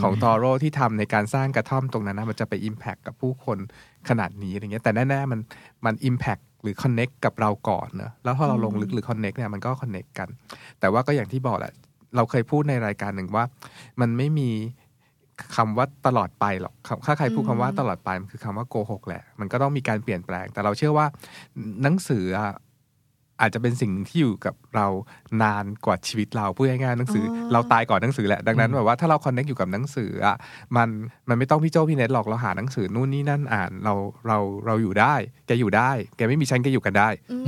[0.01, 3.57] ของทอโรที่ทำในการสร้างกระท่อมตรงนั้นนะมันจะไปอิมแพคกับผู้คน
[4.09, 5.39] ขนาดนี้อะไรเงี้ยแต่แน่ๆมัน
[5.85, 10.29] มัน impact หรือ connect กับเราก่อนเนอะแล้วพอเราลงลึกหรือ connect เนี่ยมันก็ connect กัน
[10.79, 11.73] แต่ว่าก็อย่างที่บอกแหละ
[12.15, 13.45] เราเคยพูดในรายการหนึ่งว่า
[14.01, 14.49] มันไม่มี
[15.55, 21.05] คำว่าตลอดไปหรอกคำถ้าใครพูดคำว่าตลอดไปมันคือคำว่าโกหกแหละ มันก็ต้องมีการเปลี่ยนแปลง แต่เราเชื่อว่า
[21.83, 22.53] หนังสืออะ
[23.41, 24.87] อาจจะเป็นสิ่งที่อยู่กับเรา
[25.43, 30.35] นานกว่าชีวิตเราพูดง่ายๆหนังสือออเราตายก่อนหนังสือแหละดังนั้นแบบว่าถ้าเรา connect อยู่กับหนังสืออะ
[30.75, 30.89] มัน
[31.29, 33.93] มันไม่ต้องพี่โจพี่เน็ตหรอกเราหาหนังสือนู่นนี่นั่นอ่านเรา
[34.27, 35.13] เราเราอยู่ได้
[35.47, 37.47] แกอยู่ได้ แกไม่มีฉันแกอยู่กันได้อืม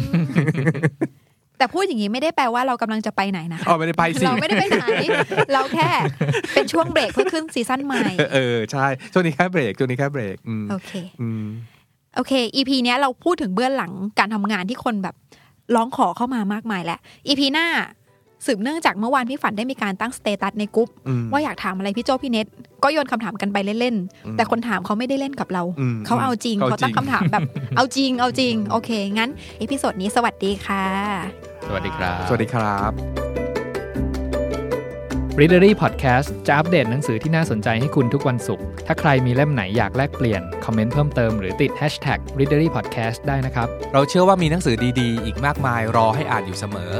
[1.64, 4.86] แต่พูดอย่างนี้ไม่ได้แปลว่าเรากำลังจะไปไหนนะอ๋อไม่ได้ไปสิเราไม่ได้ไปไหน
[5.54, 5.90] เราแค่
[6.54, 8.02] เป็นช่วงเบรกเพื่อขึ้นซีซั่นใหม่
[8.34, 10.92] เออใช่ช่วงนี้แค่เบรกช่วงนี้แค่เบรกอืมโอเค
[11.22, 11.46] อืม
[12.16, 15.16] โอเค EP เนี้ยเราพูดถึงเบื้องหลังการทำงานที่คนแบบ
[15.76, 17.68] ร้องขอเข้ามามากมายแหละ EP หน้า
[18.46, 22.48] สืบเนื่องจากเมื่อวานพี่ฝันได้มีการตั้ง status ในกรุ๊ปอืมว่าอยากถามอะไรพี่โจพี่เน็ต
[22.84, 27.42] ก็โยนคำถามกันไปเล่นๆ แต่คนถามเขาไม่ได้เล่นกับเราอืมเขาเอาจริงเขาเขาตั้งจริงคำถามแบบ
[27.76, 29.30] เอาจริงเอาจริง โอเค งั้น
[29.60, 30.86] episode นี้สวัสดีค่ะ
[31.68, 32.94] สวัสดีครับ สวัสดีครับ
[35.40, 46.94] Readery Podcast จะอัปเดตหนังสือที่น่าสนใจให้คุณทุกวันศุกร์ถ้าใครมีเล่มไหนอยากแลกเปลี่ยน comment เพิ่มเติมหรือติด Hashtag Readery Podcast ได้นะครับ เราเชื่อว่ามีหนังสือดีๆ อีกมากมายรอให้อ่านอยู่เสมอ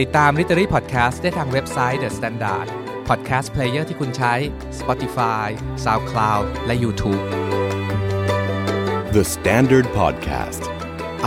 [0.00, 2.66] ติดตาม Literary Podcast ได้ทางเว็บไซต์ The Standard
[3.08, 4.34] Podcast Player ที่คุณใช้
[4.78, 5.46] Spotify
[5.84, 7.22] SoundCloud และ YouTube
[9.16, 10.62] The Standard Podcast.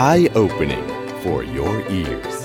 [0.10, 0.86] Eye opening
[1.22, 2.45] for your ears.